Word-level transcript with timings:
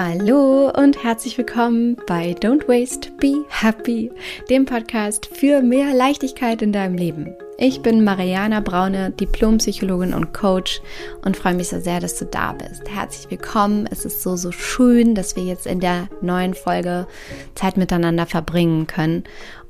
Hallo 0.00 0.70
und 0.70 1.02
herzlich 1.02 1.36
willkommen 1.38 1.96
bei 2.06 2.30
Don't 2.30 2.68
Waste, 2.68 3.10
Be 3.18 3.44
Happy, 3.48 4.12
dem 4.48 4.64
Podcast 4.64 5.26
für 5.26 5.60
mehr 5.60 5.92
Leichtigkeit 5.92 6.62
in 6.62 6.72
deinem 6.72 6.94
Leben. 6.94 7.34
Ich 7.56 7.82
bin 7.82 8.04
Mariana 8.04 8.60
Braune, 8.60 9.10
Diplompsychologin 9.10 10.14
und 10.14 10.32
Coach 10.32 10.80
und 11.24 11.36
freue 11.36 11.54
mich 11.54 11.70
so 11.70 11.80
sehr, 11.80 11.98
dass 11.98 12.16
du 12.16 12.26
da 12.26 12.52
bist. 12.52 12.88
Herzlich 12.88 13.28
willkommen. 13.28 13.88
Es 13.90 14.04
ist 14.04 14.22
so, 14.22 14.36
so 14.36 14.52
schön, 14.52 15.16
dass 15.16 15.34
wir 15.34 15.42
jetzt 15.42 15.66
in 15.66 15.80
der 15.80 16.08
neuen 16.22 16.54
Folge 16.54 17.08
Zeit 17.56 17.76
miteinander 17.76 18.26
verbringen 18.26 18.86
können. 18.86 19.24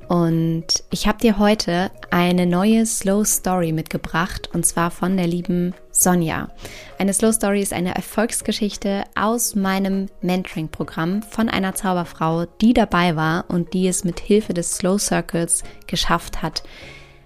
Und 0.09 0.65
ich 0.89 1.07
habe 1.07 1.19
dir 1.19 1.37
heute 1.37 1.91
eine 2.09 2.47
neue 2.47 2.83
Slow 2.87 3.23
Story 3.23 3.71
mitgebracht 3.71 4.49
und 4.51 4.65
zwar 4.65 4.89
von 4.89 5.15
der 5.15 5.27
lieben 5.27 5.75
Sonja. 5.91 6.49
Eine 6.97 7.13
Slow 7.13 7.31
Story 7.31 7.61
ist 7.61 7.73
eine 7.73 7.93
Erfolgsgeschichte 7.93 9.03
aus 9.13 9.53
meinem 9.53 10.07
Mentoring-Programm 10.23 11.21
von 11.21 11.47
einer 11.47 11.75
Zauberfrau, 11.75 12.45
die 12.59 12.73
dabei 12.73 13.15
war 13.15 13.45
und 13.49 13.75
die 13.75 13.87
es 13.87 14.03
mit 14.03 14.19
Hilfe 14.19 14.55
des 14.55 14.77
Slow 14.77 14.97
Circles 14.97 15.61
geschafft 15.85 16.41
hat, 16.41 16.63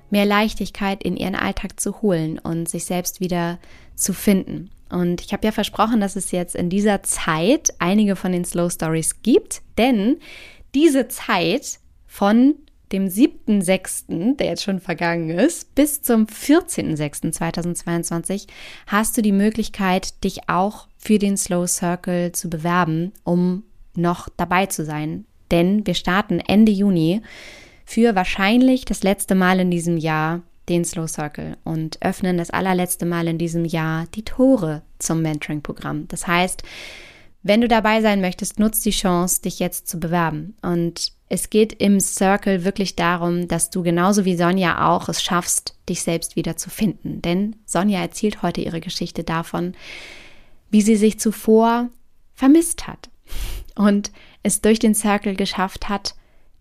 mehr 0.09 0.25
Leichtigkeit 0.25 1.03
in 1.03 1.15
ihren 1.15 1.35
Alltag 1.35 1.79
zu 1.79 2.01
holen 2.01 2.37
und 2.37 2.67
sich 2.67 2.83
selbst 2.83 3.21
wieder 3.21 3.59
zu 3.95 4.11
finden. 4.11 4.71
Und 4.89 5.21
ich 5.21 5.31
habe 5.31 5.45
ja 5.45 5.53
versprochen, 5.53 6.01
dass 6.01 6.17
es 6.17 6.31
jetzt 6.31 6.53
in 6.53 6.69
dieser 6.69 7.01
Zeit 7.01 7.69
einige 7.79 8.17
von 8.17 8.33
den 8.33 8.43
Slow 8.43 8.69
Stories 8.69 9.21
gibt, 9.23 9.61
denn 9.77 10.17
diese 10.75 11.07
Zeit 11.07 11.79
von 12.07 12.55
dem 12.93 13.07
7.6., 13.07 14.37
der 14.37 14.47
jetzt 14.47 14.63
schon 14.63 14.79
vergangen 14.79 15.31
ist, 15.31 15.75
bis 15.75 16.01
zum 16.01 16.27
14.6.2022 16.27 18.47
hast 18.87 19.17
du 19.17 19.21
die 19.21 19.33
Möglichkeit, 19.33 20.23
dich 20.23 20.47
auch 20.47 20.87
für 20.97 21.19
den 21.19 21.35
Slow 21.35 21.67
Circle 21.67 22.31
zu 22.31 22.49
bewerben, 22.49 23.11
um 23.23 23.63
noch 23.95 24.29
dabei 24.37 24.67
zu 24.67 24.85
sein. 24.85 25.25
Denn 25.51 25.85
wir 25.85 25.95
starten 25.95 26.39
Ende 26.39 26.71
Juni 26.71 27.21
für 27.85 28.15
wahrscheinlich 28.15 28.85
das 28.85 29.03
letzte 29.03 29.35
Mal 29.35 29.59
in 29.59 29.69
diesem 29.71 29.97
Jahr 29.97 30.41
den 30.69 30.85
Slow 30.85 31.07
Circle 31.07 31.57
und 31.63 31.97
öffnen 32.01 32.37
das 32.37 32.51
allerletzte 32.51 33.05
Mal 33.05 33.27
in 33.27 33.37
diesem 33.37 33.65
Jahr 33.65 34.05
die 34.15 34.23
Tore 34.23 34.83
zum 34.97 35.21
Mentoring-Programm. 35.21 36.07
Das 36.07 36.25
heißt, 36.27 36.63
wenn 37.43 37.61
du 37.61 37.67
dabei 37.67 38.01
sein 38.01 38.21
möchtest, 38.21 38.57
nutzt 38.57 38.85
die 38.85 38.91
Chance, 38.91 39.41
dich 39.41 39.59
jetzt 39.59 39.87
zu 39.87 39.99
bewerben. 39.99 40.55
Und 40.61 41.11
es 41.27 41.49
geht 41.49 41.73
im 41.73 41.99
Circle 41.99 42.63
wirklich 42.63 42.95
darum, 42.95 43.47
dass 43.49 43.69
du 43.69 43.83
genauso 43.83 44.23
wie 44.23 44.37
Sonja 44.37 44.89
auch 44.89 45.09
es 45.09 45.21
schaffst, 45.21 45.75
dich 45.89 46.01
selbst 46.03 46.37
wieder 46.37 46.55
zu 46.55 46.69
finden. 46.69 47.21
Denn 47.21 47.57
Sonja 47.65 47.99
erzählt 47.99 48.41
heute 48.41 48.61
ihre 48.61 48.79
Geschichte 48.79 49.23
davon, 49.23 49.73
wie 50.69 50.81
sie 50.81 50.95
sich 50.95 51.19
zuvor 51.19 51.89
vermisst 52.33 52.87
hat 52.87 53.09
und 53.75 54.11
es 54.41 54.61
durch 54.61 54.79
den 54.79 54.95
Circle 54.95 55.35
geschafft 55.35 55.89
hat, 55.89 56.15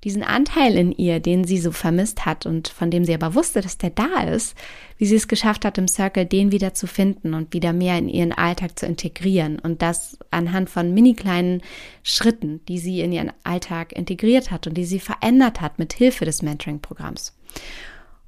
diesen 0.04 0.24
Anteil 0.24 0.76
in 0.76 0.90
ihr, 0.90 1.20
den 1.20 1.44
sie 1.44 1.58
so 1.58 1.70
vermisst 1.70 2.26
hat 2.26 2.44
und 2.44 2.68
von 2.68 2.90
dem 2.90 3.04
sie 3.04 3.14
aber 3.14 3.34
wusste, 3.34 3.60
dass 3.60 3.78
der 3.78 3.90
da 3.90 4.22
ist, 4.22 4.56
wie 4.98 5.06
sie 5.06 5.14
es 5.14 5.28
geschafft 5.28 5.64
hat, 5.64 5.78
im 5.78 5.86
Circle 5.86 6.26
den 6.26 6.50
wieder 6.50 6.74
zu 6.74 6.86
finden 6.86 7.34
und 7.34 7.52
wieder 7.52 7.72
mehr 7.72 7.98
in 7.98 8.08
ihren 8.08 8.32
Alltag 8.32 8.78
zu 8.78 8.86
integrieren 8.86 9.58
und 9.60 9.80
das 9.80 10.18
anhand 10.30 10.70
von 10.70 10.92
mini 10.92 11.14
kleinen 11.14 11.62
Schritten, 12.02 12.60
die 12.66 12.78
sie 12.78 13.00
in 13.00 13.12
ihren 13.12 13.32
Alltag 13.44 13.92
integriert 13.92 14.50
hat 14.50 14.66
und 14.66 14.74
die 14.74 14.84
sie 14.84 15.00
verändert 15.00 15.60
hat 15.60 15.78
mit 15.78 15.92
Hilfe 15.92 16.24
des 16.24 16.42
Mentoring-Programms. 16.42 17.36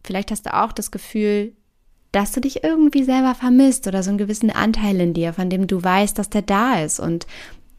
Vielleicht 0.04 0.30
hast 0.30 0.46
du 0.46 0.54
auch 0.54 0.72
das 0.72 0.92
Gefühl, 0.92 1.54
dass 2.12 2.30
du 2.30 2.40
dich 2.40 2.62
irgendwie 2.62 3.02
selber 3.02 3.34
vermisst 3.34 3.88
oder 3.88 4.04
so 4.04 4.10
einen 4.10 4.18
gewissen 4.18 4.50
Anteil 4.50 5.00
in 5.00 5.14
dir, 5.14 5.32
von 5.32 5.50
dem 5.50 5.66
du 5.66 5.82
weißt, 5.82 6.16
dass 6.16 6.30
der 6.30 6.42
da 6.42 6.80
ist 6.80 7.00
und 7.00 7.26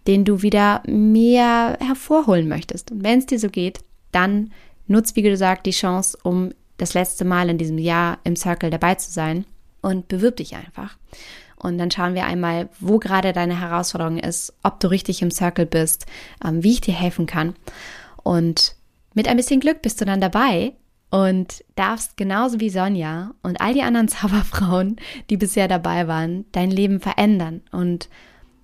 den 0.08 0.26
du 0.26 0.42
wieder 0.42 0.84
mehr 0.86 1.78
hervorholen 1.80 2.48
möchtest. 2.48 2.92
Und 2.92 3.04
wenn 3.04 3.20
es 3.20 3.26
dir 3.26 3.40
so 3.40 3.50
geht, 3.50 3.80
dann 4.12 4.52
nutz, 4.88 5.16
wie 5.16 5.22
gesagt, 5.22 5.66
die 5.66 5.72
Chance, 5.72 6.18
um 6.24 6.52
das 6.78 6.94
letzte 6.94 7.26
Mal 7.26 7.50
in 7.50 7.58
diesem 7.58 7.78
Jahr 7.78 8.20
im 8.24 8.36
Circle 8.36 8.70
dabei 8.70 8.96
zu 8.96 9.12
sein 9.12 9.46
und 9.82 10.08
bewirb 10.08 10.38
dich 10.38 10.56
einfach. 10.56 10.98
Und 11.58 11.78
dann 11.78 11.90
schauen 11.90 12.16
wir 12.16 12.26
einmal, 12.26 12.70
wo 12.80 13.00
gerade 13.00 13.34
deine 13.34 13.60
Herausforderung 13.60 14.18
ist, 14.18 14.54
ob 14.62 14.80
du 14.80 14.88
richtig 14.88 15.22
im 15.22 15.32
Circle 15.32 15.66
bist, 15.66 16.06
ähm, 16.44 16.64
wie 16.64 16.74
ich 16.74 16.82
dir 16.82 16.94
helfen 16.94 17.26
kann. 17.26 17.56
Und 18.24 18.76
mit 19.14 19.28
ein 19.28 19.38
bisschen 19.38 19.62
Glück 19.62 19.82
bist 19.82 20.00
du 20.02 20.06
dann 20.06 20.22
dabei 20.22 20.74
und 21.10 21.64
darfst 21.76 22.18
genauso 22.18 22.60
wie 22.60 22.70
Sonja 22.70 23.34
und 23.42 23.62
all 23.62 23.74
die 23.74 23.84
anderen 23.84 24.08
Zauberfrauen, 24.10 24.98
die 25.30 25.38
bisher 25.38 25.68
dabei 25.68 26.08
waren, 26.08 26.46
dein 26.52 26.70
Leben 26.70 27.00
verändern 27.00 27.62
und 27.72 28.10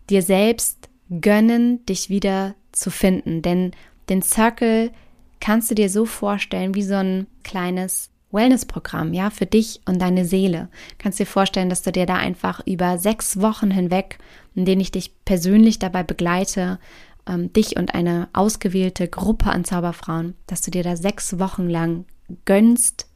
dir 0.09 0.21
selbst 0.21 0.89
gönnen, 1.19 1.85
dich 1.85 2.09
wieder 2.09 2.55
zu 2.72 2.89
finden. 2.89 3.41
Denn 3.41 3.72
den 4.09 4.22
Circle 4.22 4.91
kannst 5.39 5.69
du 5.72 5.75
dir 5.75 5.89
so 5.89 6.05
vorstellen 6.05 6.75
wie 6.75 6.83
so 6.83 6.95
ein 6.95 7.27
kleines 7.44 8.09
Wellness-Programm, 8.31 9.13
ja, 9.13 9.29
für 9.29 9.45
dich 9.45 9.81
und 9.85 10.01
deine 10.01 10.25
Seele. 10.25 10.69
Kannst 10.97 11.19
dir 11.19 11.25
vorstellen, 11.25 11.69
dass 11.69 11.81
du 11.81 11.91
dir 11.91 12.05
da 12.05 12.16
einfach 12.16 12.61
über 12.66 12.97
sechs 12.97 13.41
Wochen 13.41 13.72
hinweg, 13.72 14.19
in 14.55 14.66
denen 14.66 14.81
ich 14.81 14.91
dich 14.91 15.11
persönlich 15.25 15.79
dabei 15.79 16.03
begleite, 16.03 16.79
ähm, 17.28 17.51
dich 17.51 17.75
und 17.78 17.93
eine 17.93 18.29
ausgewählte 18.33 19.07
Gruppe 19.07 19.47
an 19.47 19.66
Zauberfrauen, 19.66 20.35
dass 20.47 20.61
du 20.61 20.72
dir 20.72 20.83
da 20.83 20.95
sechs 20.95 21.39
Wochen 21.39 21.69
lang 21.69 22.05
gönnst, 22.45 23.07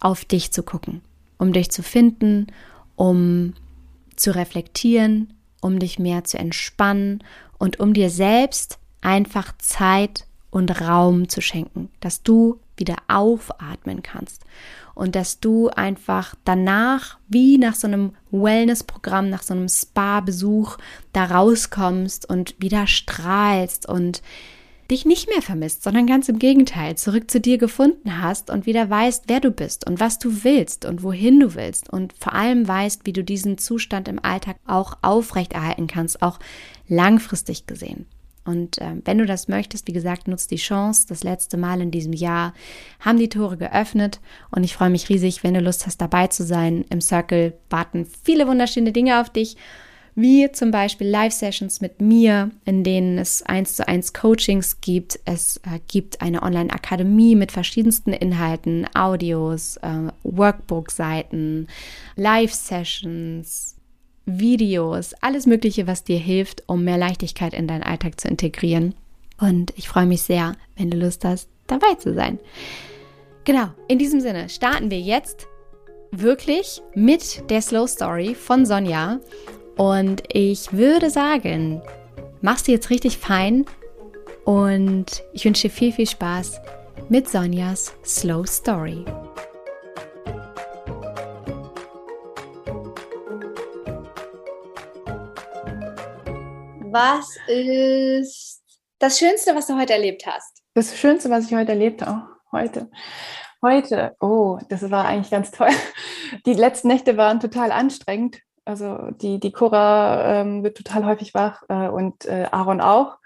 auf 0.00 0.24
dich 0.24 0.52
zu 0.52 0.62
gucken, 0.62 1.00
um 1.38 1.52
dich 1.52 1.70
zu 1.70 1.82
finden, 1.82 2.46
um 2.96 3.54
zu 4.16 4.34
reflektieren, 4.34 5.32
um 5.60 5.78
dich 5.78 5.98
mehr 5.98 6.24
zu 6.24 6.38
entspannen 6.38 7.22
und 7.58 7.80
um 7.80 7.94
dir 7.94 8.10
selbst 8.10 8.78
einfach 9.00 9.52
Zeit 9.58 10.26
und 10.50 10.80
Raum 10.80 11.28
zu 11.28 11.40
schenken, 11.40 11.90
dass 12.00 12.22
du 12.22 12.58
wieder 12.76 12.96
aufatmen 13.08 14.02
kannst 14.02 14.44
und 14.94 15.14
dass 15.14 15.40
du 15.40 15.68
einfach 15.68 16.34
danach, 16.44 17.18
wie 17.28 17.58
nach 17.58 17.74
so 17.74 17.86
einem 17.86 18.14
Wellness-Programm, 18.30 19.30
nach 19.30 19.42
so 19.42 19.54
einem 19.54 19.68
Spa-Besuch, 19.68 20.76
da 21.12 21.24
rauskommst 21.24 22.28
und 22.28 22.56
wieder 22.58 22.86
strahlst 22.86 23.88
und 23.88 24.22
dich 24.90 25.04
nicht 25.04 25.28
mehr 25.28 25.42
vermisst, 25.42 25.82
sondern 25.82 26.06
ganz 26.06 26.28
im 26.28 26.38
Gegenteil, 26.38 26.96
zurück 26.96 27.30
zu 27.30 27.40
dir 27.40 27.58
gefunden 27.58 28.20
hast 28.20 28.50
und 28.50 28.66
wieder 28.66 28.90
weißt, 28.90 29.24
wer 29.28 29.40
du 29.40 29.50
bist 29.50 29.88
und 29.88 30.00
was 30.00 30.18
du 30.18 30.44
willst 30.44 30.84
und 30.84 31.02
wohin 31.02 31.40
du 31.40 31.54
willst 31.54 31.90
und 31.90 32.12
vor 32.18 32.34
allem 32.34 32.66
weißt, 32.66 33.06
wie 33.06 33.12
du 33.12 33.24
diesen 33.24 33.58
Zustand 33.58 34.08
im 34.08 34.22
Alltag 34.22 34.56
auch 34.66 34.98
aufrechterhalten 35.02 35.86
kannst, 35.86 36.22
auch 36.22 36.38
langfristig 36.88 37.66
gesehen. 37.66 38.06
Und 38.44 38.78
äh, 38.78 38.96
wenn 39.04 39.18
du 39.18 39.26
das 39.26 39.48
möchtest, 39.48 39.86
wie 39.86 39.92
gesagt, 39.92 40.26
nutzt 40.26 40.50
die 40.50 40.56
Chance. 40.56 41.06
Das 41.08 41.22
letzte 41.22 41.56
Mal 41.56 41.80
in 41.80 41.90
diesem 41.90 42.12
Jahr 42.12 42.54
haben 42.98 43.18
die 43.18 43.28
Tore 43.28 43.56
geöffnet 43.56 44.20
und 44.50 44.64
ich 44.64 44.74
freue 44.74 44.90
mich 44.90 45.08
riesig, 45.08 45.44
wenn 45.44 45.54
du 45.54 45.60
Lust 45.60 45.86
hast, 45.86 46.00
dabei 46.00 46.26
zu 46.28 46.44
sein. 46.44 46.84
Im 46.90 47.00
Circle 47.00 47.52
warten 47.68 48.06
viele 48.24 48.48
wunderschöne 48.48 48.92
Dinge 48.92 49.20
auf 49.20 49.30
dich 49.30 49.56
wie 50.20 50.50
zum 50.52 50.70
Beispiel 50.70 51.08
Live-Sessions 51.08 51.80
mit 51.80 52.00
mir, 52.00 52.50
in 52.64 52.84
denen 52.84 53.18
es 53.18 53.42
eins 53.42 53.76
zu 53.76 53.86
eins 53.86 54.12
Coachings 54.12 54.80
gibt. 54.80 55.18
Es 55.24 55.58
äh, 55.58 55.80
gibt 55.88 56.20
eine 56.20 56.42
Online-Akademie 56.42 57.36
mit 57.36 57.52
verschiedensten 57.52 58.12
Inhalten, 58.12 58.86
Audios, 58.94 59.76
äh, 59.78 60.10
Workbook-Seiten, 60.22 61.68
Live-Sessions, 62.16 63.76
Videos, 64.26 65.14
alles 65.20 65.46
Mögliche, 65.46 65.86
was 65.86 66.04
dir 66.04 66.18
hilft, 66.18 66.64
um 66.66 66.84
mehr 66.84 66.98
Leichtigkeit 66.98 67.54
in 67.54 67.66
deinen 67.66 67.82
Alltag 67.82 68.20
zu 68.20 68.28
integrieren. 68.28 68.94
Und 69.40 69.72
ich 69.76 69.88
freue 69.88 70.06
mich 70.06 70.22
sehr, 70.22 70.56
wenn 70.76 70.90
du 70.90 70.98
Lust 70.98 71.24
hast, 71.24 71.48
dabei 71.66 71.94
zu 71.94 72.14
sein. 72.14 72.38
Genau, 73.44 73.68
in 73.88 73.98
diesem 73.98 74.20
Sinne 74.20 74.48
starten 74.48 74.90
wir 74.90 75.00
jetzt 75.00 75.46
wirklich 76.12 76.82
mit 76.94 77.48
der 77.50 77.62
Slow 77.62 77.86
Story 77.86 78.34
von 78.34 78.66
Sonja. 78.66 79.20
Und 79.80 80.24
ich 80.28 80.74
würde 80.74 81.08
sagen, 81.08 81.80
machst 82.42 82.68
du 82.68 82.72
jetzt 82.72 82.90
richtig 82.90 83.16
fein 83.16 83.64
und 84.44 85.06
ich 85.32 85.46
wünsche 85.46 85.68
dir 85.68 85.74
viel, 85.74 85.90
viel 85.90 86.06
Spaß 86.06 86.60
mit 87.08 87.30
Sonjas 87.30 87.94
Slow 88.04 88.46
Story. 88.46 89.06
Was 96.90 97.38
ist 97.46 98.62
das 98.98 99.18
Schönste, 99.18 99.54
was 99.54 99.66
du 99.66 99.78
heute 99.78 99.94
erlebt 99.94 100.26
hast? 100.26 100.60
Das 100.74 100.94
Schönste, 100.98 101.30
was 101.30 101.46
ich 101.46 101.54
heute 101.54 101.70
erlebt 101.72 102.02
habe, 102.02 102.20
oh, 102.20 102.58
heute. 102.58 102.90
Heute, 103.62 104.14
oh, 104.20 104.58
das 104.68 104.90
war 104.90 105.06
eigentlich 105.06 105.30
ganz 105.30 105.50
toll. 105.50 105.70
Die 106.44 106.52
letzten 106.52 106.88
Nächte 106.88 107.16
waren 107.16 107.40
total 107.40 107.72
anstrengend. 107.72 108.42
Also 108.70 109.10
die, 109.20 109.40
die 109.40 109.50
Cora 109.50 110.40
ähm, 110.40 110.62
wird 110.62 110.76
total 110.76 111.04
häufig 111.04 111.34
wach 111.34 111.64
äh, 111.68 111.88
und 111.88 112.24
äh, 112.26 112.46
Aaron 112.52 112.80
auch. 112.80 113.18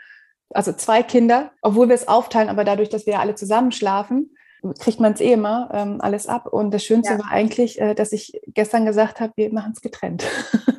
Also 0.48 0.72
zwei 0.72 1.02
Kinder, 1.02 1.50
obwohl 1.60 1.88
wir 1.88 1.94
es 1.94 2.08
aufteilen, 2.08 2.48
aber 2.48 2.64
dadurch, 2.64 2.88
dass 2.88 3.04
wir 3.04 3.20
alle 3.20 3.34
zusammen 3.34 3.70
schlafen, 3.70 4.34
kriegt 4.78 5.00
man 5.00 5.12
es 5.12 5.20
eh 5.20 5.34
immer 5.34 5.68
ähm, 5.74 6.00
alles 6.00 6.28
ab. 6.28 6.46
Und 6.46 6.72
das 6.72 6.82
Schönste 6.82 7.12
ja. 7.12 7.18
war 7.18 7.30
eigentlich, 7.30 7.78
äh, 7.78 7.94
dass 7.94 8.12
ich 8.12 8.40
gestern 8.46 8.86
gesagt 8.86 9.20
habe, 9.20 9.34
wir 9.36 9.52
machen 9.52 9.72
es 9.74 9.82
getrennt. 9.82 10.24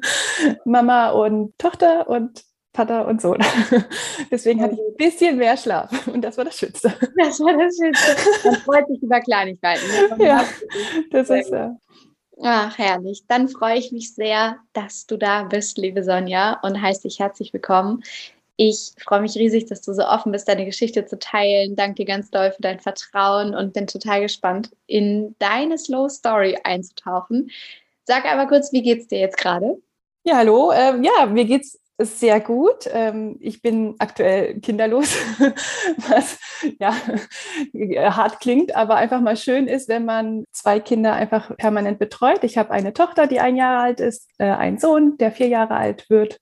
Mama 0.65 1.11
und 1.11 1.55
Tochter 1.59 2.09
und 2.09 2.43
Vater 2.73 3.07
und 3.07 3.21
Sohn. 3.21 3.37
Deswegen 4.31 4.63
hatte 4.63 4.73
ich 4.73 4.79
ein 4.79 4.97
bisschen 4.97 5.37
mehr 5.37 5.57
Schlaf 5.57 6.07
und 6.07 6.23
das 6.23 6.37
war 6.37 6.45
das 6.45 6.57
Schönste. 6.57 6.91
Das 7.17 7.39
war 7.39 7.55
das 7.55 7.77
Schönste. 7.79 8.49
Man 8.49 8.55
freut 8.61 8.87
sich 8.87 9.01
über 9.03 9.21
Kleinigkeiten. 9.21 9.85
Ne? 10.17 10.25
Ja, 10.25 10.43
das 11.11 11.29
ist 11.29 11.51
ja. 11.51 11.77
Ach, 12.41 12.77
herrlich. 12.77 13.23
Dann 13.27 13.47
freue 13.47 13.77
ich 13.77 13.91
mich 13.91 14.13
sehr, 14.13 14.57
dass 14.73 15.07
du 15.07 15.17
da 15.17 15.43
bist, 15.43 15.77
liebe 15.77 16.03
Sonja, 16.03 16.59
und 16.63 16.81
heiße 16.81 17.03
dich 17.03 17.19
herzlich 17.19 17.53
willkommen. 17.53 18.03
Ich 18.57 18.91
freue 18.97 19.21
mich 19.21 19.35
riesig, 19.35 19.65
dass 19.65 19.81
du 19.81 19.93
so 19.93 20.03
offen 20.03 20.31
bist, 20.31 20.47
deine 20.47 20.65
Geschichte 20.65 21.05
zu 21.05 21.19
teilen. 21.19 21.75
Danke 21.75 21.95
dir 21.95 22.05
ganz 22.05 22.31
doll 22.31 22.51
für 22.51 22.61
dein 22.61 22.79
Vertrauen 22.79 23.53
und 23.55 23.73
bin 23.73 23.87
total 23.87 24.21
gespannt, 24.21 24.71
in 24.87 25.35
deine 25.39 25.77
Slow 25.77 26.09
Story 26.09 26.57
einzutauchen. 26.63 27.51
Sag 28.05 28.25
aber 28.25 28.47
kurz, 28.47 28.71
wie 28.71 28.81
geht's 28.81 29.07
dir 29.07 29.19
jetzt 29.19 29.37
gerade? 29.37 29.81
Ja, 30.23 30.37
hallo. 30.37 30.71
Ähm, 30.73 31.03
ja, 31.03 31.25
mir 31.25 31.45
geht's 31.45 31.79
sehr 31.97 32.39
gut. 32.39 32.89
Ähm, 32.91 33.37
ich 33.39 33.61
bin 33.61 33.95
aktuell 33.99 34.59
kinderlos, 34.59 35.15
was 36.09 36.37
ja 36.79 36.93
hart 38.15 38.39
klingt, 38.39 38.75
aber 38.75 38.95
einfach 38.95 39.21
mal 39.21 39.37
schön 39.37 39.67
ist, 39.67 39.87
wenn 39.87 40.05
man 40.05 40.45
zwei 40.51 40.79
Kinder 40.79 41.13
einfach 41.13 41.55
permanent 41.57 41.99
betreut. 41.99 42.43
Ich 42.43 42.57
habe 42.57 42.71
eine 42.71 42.93
Tochter, 42.93 43.27
die 43.27 43.39
ein 43.39 43.55
Jahr 43.55 43.81
alt 43.81 43.99
ist, 43.99 44.29
äh, 44.37 44.45
einen 44.45 44.77
Sohn, 44.77 45.17
der 45.17 45.31
vier 45.31 45.47
Jahre 45.47 45.75
alt 45.75 46.09
wird. 46.09 46.39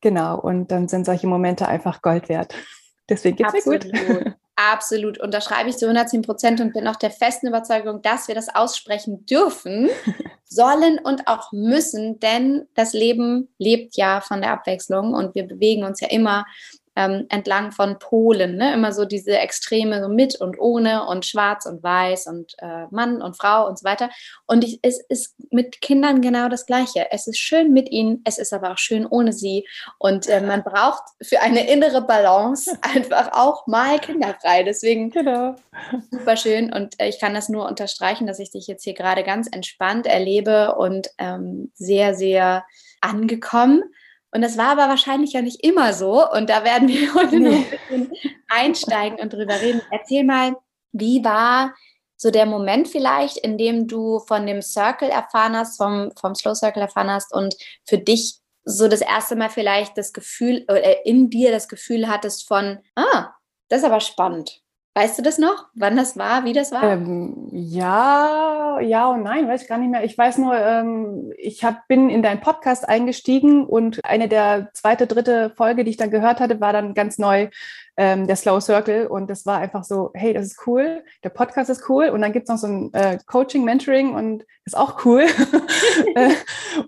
Genau, 0.00 0.38
und 0.38 0.70
dann 0.70 0.88
sind 0.88 1.04
solche 1.06 1.26
Momente 1.26 1.68
einfach 1.68 2.02
Gold 2.02 2.28
wert. 2.28 2.54
Deswegen 3.08 3.36
geht 3.36 3.46
es 3.54 3.66
mir 3.66 3.78
gut. 3.78 3.92
Absolut, 4.60 5.20
unterschreibe 5.20 5.70
ich 5.70 5.76
zu 5.76 5.84
110 5.84 6.22
Prozent 6.22 6.60
und 6.60 6.72
bin 6.72 6.88
auch 6.88 6.96
der 6.96 7.12
festen 7.12 7.46
Überzeugung, 7.46 8.02
dass 8.02 8.26
wir 8.26 8.34
das 8.34 8.52
aussprechen 8.52 9.24
dürfen, 9.24 9.88
sollen 10.44 10.98
und 10.98 11.28
auch 11.28 11.52
müssen, 11.52 12.18
denn 12.18 12.66
das 12.74 12.92
Leben 12.92 13.50
lebt 13.58 13.96
ja 13.96 14.20
von 14.20 14.40
der 14.40 14.50
Abwechslung 14.50 15.14
und 15.14 15.36
wir 15.36 15.44
bewegen 15.44 15.84
uns 15.84 16.00
ja 16.00 16.08
immer 16.08 16.44
ähm, 16.98 17.26
entlang 17.28 17.70
von 17.70 18.00
Polen. 18.00 18.56
Ne? 18.56 18.74
Immer 18.74 18.92
so 18.92 19.04
diese 19.04 19.38
Extreme, 19.38 20.02
so 20.02 20.08
mit 20.08 20.34
und 20.40 20.58
ohne 20.58 21.06
und 21.06 21.24
schwarz 21.24 21.64
und 21.64 21.80
weiß 21.80 22.26
und 22.26 22.56
äh, 22.58 22.86
Mann 22.90 23.22
und 23.22 23.36
Frau 23.36 23.68
und 23.68 23.78
so 23.78 23.84
weiter. 23.84 24.10
Und 24.48 24.64
ich, 24.64 24.80
es 24.82 25.00
ist 25.08 25.36
mit 25.52 25.80
Kindern 25.80 26.20
genau 26.20 26.48
das 26.48 26.66
Gleiche. 26.66 27.06
Es 27.12 27.28
ist 27.28 27.38
schön 27.38 27.72
mit 27.72 27.88
ihnen, 27.88 28.20
es 28.24 28.38
ist 28.38 28.52
aber 28.52 28.72
auch 28.72 28.78
schön 28.78 29.06
ohne 29.06 29.32
sie. 29.32 29.64
Und 29.98 30.26
äh, 30.26 30.40
man 30.40 30.64
braucht 30.64 31.04
für 31.22 31.40
eine 31.40 31.70
innere 31.70 32.02
Balance 32.02 32.76
einfach 32.82 33.30
auch 33.32 33.68
mal 33.68 34.00
kinderfrei. 34.00 34.64
Deswegen 34.64 35.10
genau. 35.10 35.54
super 36.10 36.36
schön. 36.36 36.72
Und 36.72 37.00
äh, 37.00 37.08
ich 37.08 37.20
kann 37.20 37.32
das 37.32 37.48
nur 37.48 37.68
unterstreichen, 37.68 38.26
dass 38.26 38.40
ich 38.40 38.50
dich 38.50 38.66
jetzt 38.66 38.82
hier 38.82 38.94
gerade 38.94 39.22
ganz 39.22 39.46
entspannt 39.46 40.06
erlebe 40.08 40.74
und 40.74 41.10
ähm, 41.18 41.70
sehr, 41.74 42.16
sehr 42.16 42.64
angekommen. 43.00 43.84
Und 44.30 44.42
das 44.42 44.58
war 44.58 44.72
aber 44.72 44.88
wahrscheinlich 44.88 45.32
ja 45.32 45.42
nicht 45.42 45.64
immer 45.64 45.92
so. 45.92 46.28
Und 46.30 46.50
da 46.50 46.64
werden 46.64 46.88
wir 46.88 47.14
heute 47.14 47.40
noch 47.40 47.52
ein 47.52 47.64
bisschen 47.70 48.12
einsteigen 48.48 49.18
und 49.20 49.32
drüber 49.32 49.60
reden. 49.60 49.82
Erzähl 49.90 50.24
mal, 50.24 50.56
wie 50.92 51.24
war 51.24 51.74
so 52.16 52.30
der 52.30 52.46
Moment 52.46 52.88
vielleicht, 52.88 53.36
in 53.38 53.56
dem 53.58 53.86
du 53.86 54.18
von 54.20 54.46
dem 54.46 54.60
Circle 54.60 55.08
erfahren 55.08 55.56
hast, 55.56 55.76
vom, 55.76 56.10
vom 56.20 56.34
Slow 56.34 56.54
Circle 56.54 56.82
erfahren 56.82 57.10
hast 57.10 57.32
und 57.32 57.54
für 57.86 57.98
dich 57.98 58.40
so 58.64 58.88
das 58.88 59.00
erste 59.00 59.36
Mal 59.36 59.50
vielleicht 59.50 59.96
das 59.96 60.12
Gefühl, 60.12 60.64
äh, 60.68 60.96
in 61.04 61.30
dir 61.30 61.52
das 61.52 61.68
Gefühl 61.68 62.08
hattest 62.08 62.46
von, 62.46 62.80
ah, 62.96 63.30
das 63.68 63.80
ist 63.80 63.84
aber 63.84 64.00
spannend. 64.00 64.60
Weißt 64.94 65.16
du 65.18 65.22
das 65.22 65.38
noch, 65.38 65.68
wann 65.74 65.96
das 65.96 66.16
war, 66.16 66.44
wie 66.44 66.52
das 66.52 66.72
war? 66.72 66.82
Ähm, 66.82 67.48
ja, 67.52 68.80
ja 68.80 69.06
und 69.08 69.22
nein, 69.22 69.46
weiß 69.46 69.62
ich 69.62 69.68
gar 69.68 69.78
nicht 69.78 69.90
mehr. 69.90 70.02
Ich 70.02 70.18
weiß 70.18 70.38
nur, 70.38 70.56
ähm, 70.56 71.32
ich 71.36 71.62
hab, 71.62 71.86
bin 71.86 72.10
in 72.10 72.22
deinen 72.22 72.40
Podcast 72.40 72.88
eingestiegen 72.88 73.64
und 73.64 74.04
eine 74.04 74.28
der 74.28 74.70
zweite, 74.72 75.06
dritte 75.06 75.50
Folge, 75.56 75.84
die 75.84 75.90
ich 75.90 75.96
dann 75.98 76.10
gehört 76.10 76.40
hatte, 76.40 76.60
war 76.60 76.72
dann 76.72 76.94
ganz 76.94 77.18
neu 77.18 77.48
ähm, 77.98 78.28
der 78.28 78.36
Slow 78.36 78.60
Circle. 78.60 79.08
Und 79.08 79.28
das 79.28 79.44
war 79.44 79.58
einfach 79.58 79.84
so, 79.84 80.10
hey, 80.14 80.32
das 80.32 80.46
ist 80.46 80.66
cool, 80.66 81.04
der 81.24 81.30
Podcast 81.30 81.68
ist 81.68 81.90
cool. 81.90 82.08
Und 82.08 82.22
dann 82.22 82.32
gibt 82.32 82.44
es 82.44 82.48
noch 82.48 82.58
so 82.58 82.68
ein 82.68 82.94
äh, 82.94 83.18
Coaching, 83.26 83.64
Mentoring 83.64 84.14
und 84.14 84.44
ist 84.64 84.76
auch 84.76 85.04
cool. 85.04 85.26
Äh, 86.14 86.30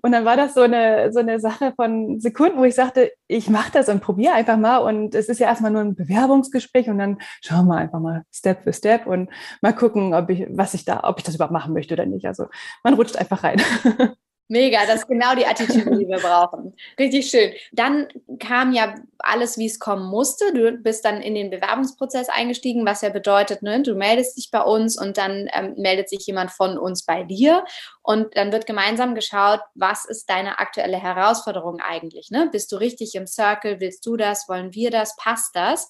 und 0.03 0.13
dann 0.13 0.25
war 0.25 0.37
das 0.37 0.55
so 0.55 0.61
eine, 0.63 1.13
so 1.13 1.19
eine 1.19 1.41
Sache 1.41 1.73
von 1.75 2.21
Sekunden, 2.21 2.59
wo 2.59 2.65
ich 2.65 2.77
sagte, 2.77 3.11
ich 3.27 3.51
mache 3.51 3.73
das 3.73 3.89
und 3.89 4.01
probiere 4.01 4.35
einfach 4.35 4.57
mal. 4.57 4.79
Und 4.79 5.15
es 5.15 5.29
ist 5.29 5.41
ja 5.41 5.49
erstmal 5.49 5.73
nur 5.73 5.81
ein 5.81 5.97
Bewerbungsgespräch 5.97 6.89
und 6.89 6.99
dann 6.99 7.19
schauen 7.43 7.67
wir 7.67 7.77
einfach 7.77 7.99
mal 7.99 8.23
Step 8.33 8.63
für 8.63 8.73
Step 8.73 9.07
und 9.07 9.31
mal 9.63 9.75
gucken, 9.75 10.15
ob 10.15 10.31
ich, 10.31 10.47
was 10.51 10.75
ich 10.75 10.85
da, 10.85 11.01
ob 11.03 11.19
ich 11.19 11.25
das 11.25 11.35
überhaupt 11.35 11.53
machen 11.53 11.75
möchte 11.75 11.95
oder 11.95 12.07
nicht. 12.07 12.27
Also 12.27 12.47
man 12.85 12.95
rutscht 12.95 13.17
einfach 13.17 13.43
rein. 13.43 13.61
Mega, 14.51 14.85
das 14.85 15.03
ist 15.03 15.07
genau 15.07 15.37
die 15.37 15.47
Attitüde, 15.47 15.97
die 15.97 16.09
wir 16.09 16.19
brauchen. 16.19 16.75
Richtig 16.99 17.31
schön. 17.31 17.53
Dann 17.71 18.09
kam 18.41 18.73
ja 18.73 18.97
alles, 19.21 19.57
wie 19.59 19.67
es 19.67 19.79
kommen 19.79 20.11
musste. 20.11 20.53
Du 20.53 20.73
bist 20.73 21.05
dann 21.05 21.23
in 21.23 21.37
den 21.37 21.51
Bewerbungsprozess 21.51 22.29
eingestiegen, 22.29 22.85
was 22.85 23.03
ja 23.03 23.11
bedeutet, 23.11 23.63
ne, 23.63 23.81
du 23.81 23.95
meldest 23.95 24.37
dich 24.37 24.51
bei 24.51 24.61
uns 24.61 25.01
und 25.01 25.19
dann 25.19 25.49
ähm, 25.53 25.75
meldet 25.77 26.09
sich 26.09 26.27
jemand 26.27 26.51
von 26.51 26.79
uns 26.79 27.05
bei 27.05 27.23
dir. 27.23 27.65
Und 28.03 28.37
dann 28.37 28.51
wird 28.51 28.67
gemeinsam 28.67 29.15
geschaut, 29.15 29.61
was 29.77 30.05
ist 30.05 30.29
deine 30.29 30.59
aktuelle 30.59 31.01
Herausforderung 31.01 31.79
eigentlich? 31.79 32.33
Ne? 32.33 32.49
Bist 32.51 32.73
du 32.73 32.77
richtig 32.77 33.15
im 33.15 33.29
Circle? 33.29 33.79
Willst 33.79 34.05
du 34.05 34.17
das? 34.17 34.49
Wollen 34.49 34.75
wir 34.75 34.91
das? 34.91 35.15
Passt 35.15 35.55
das? 35.55 35.87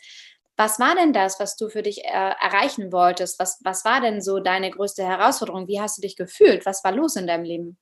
Was 0.58 0.78
war 0.78 0.94
denn 0.94 1.14
das, 1.14 1.40
was 1.40 1.56
du 1.56 1.70
für 1.70 1.80
dich 1.80 2.04
äh, 2.04 2.10
erreichen 2.10 2.92
wolltest? 2.92 3.38
Was, 3.38 3.58
was 3.64 3.86
war 3.86 4.02
denn 4.02 4.20
so 4.20 4.38
deine 4.38 4.70
größte 4.70 5.02
Herausforderung? 5.02 5.66
Wie 5.66 5.80
hast 5.80 5.96
du 5.96 6.02
dich 6.02 6.14
gefühlt? 6.14 6.66
Was 6.66 6.84
war 6.84 6.92
los 6.92 7.16
in 7.16 7.26
deinem 7.26 7.44
Leben? 7.44 7.78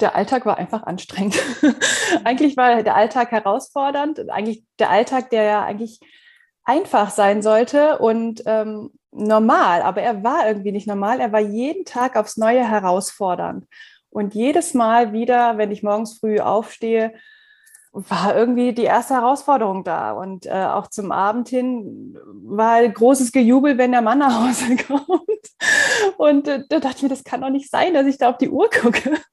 Der 0.00 0.16
Alltag 0.16 0.46
war 0.46 0.58
einfach 0.58 0.82
anstrengend. 0.82 1.40
eigentlich 2.24 2.56
war 2.56 2.82
der 2.82 2.96
Alltag 2.96 3.30
herausfordernd. 3.30 4.30
Eigentlich 4.30 4.64
der 4.78 4.90
Alltag, 4.90 5.30
der 5.30 5.44
ja 5.44 5.64
eigentlich 5.64 6.00
einfach 6.64 7.10
sein 7.10 7.42
sollte 7.42 7.98
und 7.98 8.42
ähm, 8.46 8.90
normal, 9.12 9.82
aber 9.82 10.02
er 10.02 10.24
war 10.24 10.48
irgendwie 10.48 10.72
nicht 10.72 10.88
normal. 10.88 11.20
Er 11.20 11.32
war 11.32 11.40
jeden 11.40 11.84
Tag 11.84 12.16
aufs 12.16 12.36
Neue 12.36 12.68
herausfordernd. 12.68 13.66
Und 14.10 14.34
jedes 14.34 14.74
Mal 14.74 15.12
wieder, 15.12 15.58
wenn 15.58 15.70
ich 15.70 15.82
morgens 15.82 16.18
früh 16.18 16.38
aufstehe, 16.38 17.14
war 17.94 18.36
irgendwie 18.36 18.72
die 18.74 18.82
erste 18.82 19.14
Herausforderung 19.14 19.84
da. 19.84 20.12
Und 20.12 20.46
äh, 20.46 20.66
auch 20.66 20.88
zum 20.88 21.12
Abend 21.12 21.48
hin 21.48 22.18
war 22.44 22.72
ein 22.74 22.92
großes 22.92 23.30
Gejubel, 23.30 23.78
wenn 23.78 23.92
der 23.92 24.02
Mann 24.02 24.18
nach 24.18 24.48
Hause 24.48 24.76
kommt. 24.86 25.20
Und 26.18 26.48
äh, 26.48 26.64
da 26.68 26.80
dachte 26.80 26.96
ich 26.96 27.02
mir, 27.04 27.08
das 27.08 27.22
kann 27.22 27.40
doch 27.40 27.50
nicht 27.50 27.70
sein, 27.70 27.94
dass 27.94 28.06
ich 28.06 28.18
da 28.18 28.30
auf 28.30 28.38
die 28.38 28.50
Uhr 28.50 28.68
gucke. 28.70 29.18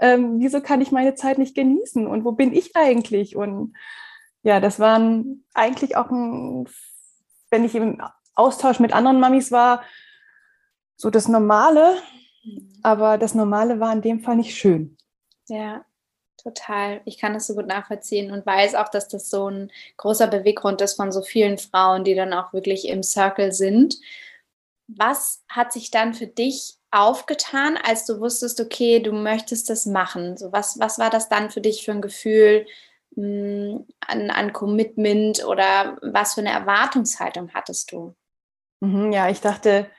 Ähm, 0.00 0.40
wieso 0.40 0.60
kann 0.60 0.82
ich 0.82 0.92
meine 0.92 1.14
Zeit 1.14 1.38
nicht 1.38 1.54
genießen? 1.54 2.06
Und 2.06 2.22
wo 2.22 2.32
bin 2.32 2.52
ich 2.52 2.76
eigentlich? 2.76 3.34
Und 3.34 3.74
ja, 4.42 4.60
das 4.60 4.78
waren 4.78 5.42
eigentlich 5.54 5.96
auch 5.96 6.10
ein, 6.10 6.68
wenn 7.48 7.64
ich 7.64 7.74
im 7.74 8.02
Austausch 8.34 8.78
mit 8.78 8.92
anderen 8.92 9.20
Mamis 9.20 9.50
war, 9.50 9.82
so 10.96 11.08
das 11.08 11.28
Normale. 11.28 11.96
Mhm. 12.44 12.68
Aber 12.82 13.16
das 13.16 13.34
Normale 13.34 13.80
war 13.80 13.90
in 13.90 14.02
dem 14.02 14.20
Fall 14.20 14.36
nicht 14.36 14.54
schön. 14.54 14.98
Ja, 15.48 15.86
Total. 16.42 17.00
Ich 17.04 17.18
kann 17.18 17.34
das 17.34 17.48
so 17.48 17.54
gut 17.54 17.66
nachvollziehen 17.66 18.30
und 18.30 18.46
weiß 18.46 18.76
auch, 18.76 18.88
dass 18.88 19.08
das 19.08 19.28
so 19.28 19.50
ein 19.50 19.72
großer 19.96 20.28
Beweggrund 20.28 20.80
ist 20.80 20.94
von 20.94 21.10
so 21.10 21.20
vielen 21.20 21.58
Frauen, 21.58 22.04
die 22.04 22.14
dann 22.14 22.32
auch 22.32 22.52
wirklich 22.52 22.86
im 22.88 23.02
Circle 23.02 23.52
sind. 23.52 23.96
Was 24.86 25.42
hat 25.48 25.72
sich 25.72 25.90
dann 25.90 26.14
für 26.14 26.28
dich 26.28 26.76
aufgetan, 26.92 27.76
als 27.76 28.06
du 28.06 28.20
wusstest, 28.20 28.60
okay, 28.60 29.00
du 29.00 29.12
möchtest 29.12 29.68
das 29.68 29.84
machen? 29.84 30.36
So 30.36 30.52
was, 30.52 30.78
was 30.78 30.98
war 31.00 31.10
das 31.10 31.28
dann 31.28 31.50
für 31.50 31.60
dich 31.60 31.84
für 31.84 31.90
ein 31.90 32.02
Gefühl 32.02 32.66
mh, 33.16 33.24
hm, 33.24 33.86
an, 34.06 34.30
an 34.30 34.52
Commitment 34.52 35.44
oder 35.44 35.98
was 36.02 36.34
für 36.34 36.40
eine 36.40 36.52
Erwartungshaltung 36.52 37.50
hattest 37.52 37.90
du? 37.90 38.14
Mhm, 38.80 39.10
ja, 39.12 39.28
ich 39.28 39.40
dachte, 39.40 39.90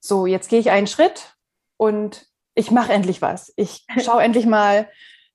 so, 0.00 0.26
jetzt 0.26 0.50
gehe 0.50 0.60
ich 0.60 0.70
einen 0.70 0.86
Schritt 0.86 1.34
und 1.78 2.26
ich 2.54 2.70
mache 2.70 2.92
endlich 2.92 3.22
was. 3.22 3.54
Ich 3.56 3.86
schaue 4.04 4.22
endlich 4.22 4.44
mal, 4.44 4.88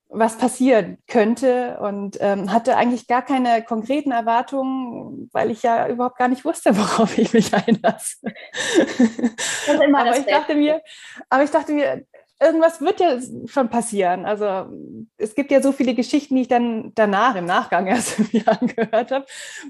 was 0.10 0.38
passieren 0.38 0.98
könnte 1.08 1.80
und 1.82 2.18
ähm, 2.22 2.54
hatte 2.54 2.78
eigentlich 2.78 3.08
gar 3.08 3.22
keine 3.22 3.62
konkreten 3.64 4.12
Erwartungen, 4.12 5.30
weil 5.34 5.52
ich 5.52 5.64
ja 5.64 5.88
überhaupt 5.90 6.18
gar 6.18 6.30
nicht 6.30 6.46
wusste, 6.46 6.78
worauf 6.78 7.18
ich 7.18 7.34
mich 7.34 7.54
einlasse. 7.54 8.18
aber 9.94 10.18
ich 10.18 10.26
dachte 10.26 10.56
mir, 10.56 10.82
aber 11.30 11.44
ich 11.44 11.52
dachte 11.52 11.74
mir, 11.74 12.06
irgendwas 12.40 12.82
wird 12.82 13.00
ja 13.00 13.20
schon 13.48 13.70
passieren. 13.70 14.26
Also 14.26 14.72
es 15.18 15.36
gibt 15.36 15.52
ja 15.52 15.62
so 15.62 15.72
viele 15.72 15.94
Geschichten, 15.94 16.36
die 16.36 16.44
ich 16.44 16.48
dann 16.48 16.92
danach 16.96 17.36
im 17.36 17.46
Nachgang 17.46 17.88
erst 17.88 18.34
mir 18.34 18.48
angehört 18.48 19.12
habe, 19.12 19.26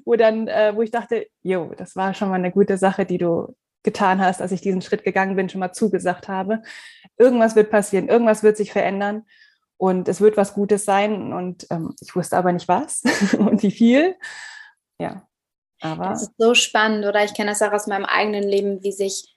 wo 0.05 0.15
dann, 0.15 0.47
äh, 0.47 0.75
wo 0.75 0.81
ich 0.81 0.91
dachte, 0.91 1.27
jo, 1.41 1.73
das 1.77 1.95
war 1.95 2.13
schon 2.13 2.29
mal 2.29 2.35
eine 2.35 2.51
gute 2.51 2.77
Sache, 2.77 3.05
die 3.05 3.17
du 3.17 3.55
getan 3.83 4.21
hast, 4.21 4.41
als 4.41 4.51
ich 4.51 4.61
diesen 4.61 4.81
Schritt 4.81 5.03
gegangen 5.03 5.35
bin, 5.35 5.49
schon 5.49 5.59
mal 5.59 5.71
zugesagt 5.71 6.27
habe. 6.27 6.61
Irgendwas 7.17 7.55
wird 7.55 7.71
passieren, 7.71 8.09
irgendwas 8.09 8.43
wird 8.43 8.57
sich 8.57 8.71
verändern 8.71 9.23
und 9.77 10.07
es 10.07 10.21
wird 10.21 10.37
was 10.37 10.53
Gutes 10.53 10.85
sein 10.85 11.33
und 11.33 11.67
ähm, 11.69 11.95
ich 12.01 12.15
wusste 12.15 12.37
aber 12.37 12.51
nicht 12.51 12.67
was 12.67 13.03
und 13.37 13.63
wie 13.63 13.71
viel. 13.71 14.15
Ja, 14.99 15.27
aber. 15.81 16.09
Das 16.09 16.23
ist 16.23 16.33
so 16.37 16.53
spannend, 16.53 17.05
oder? 17.05 17.23
Ich 17.23 17.33
kenne 17.33 17.51
das 17.51 17.61
auch 17.61 17.71
aus 17.71 17.87
meinem 17.87 18.05
eigenen 18.05 18.43
Leben, 18.43 18.83
wie 18.83 18.91
sich 18.91 19.35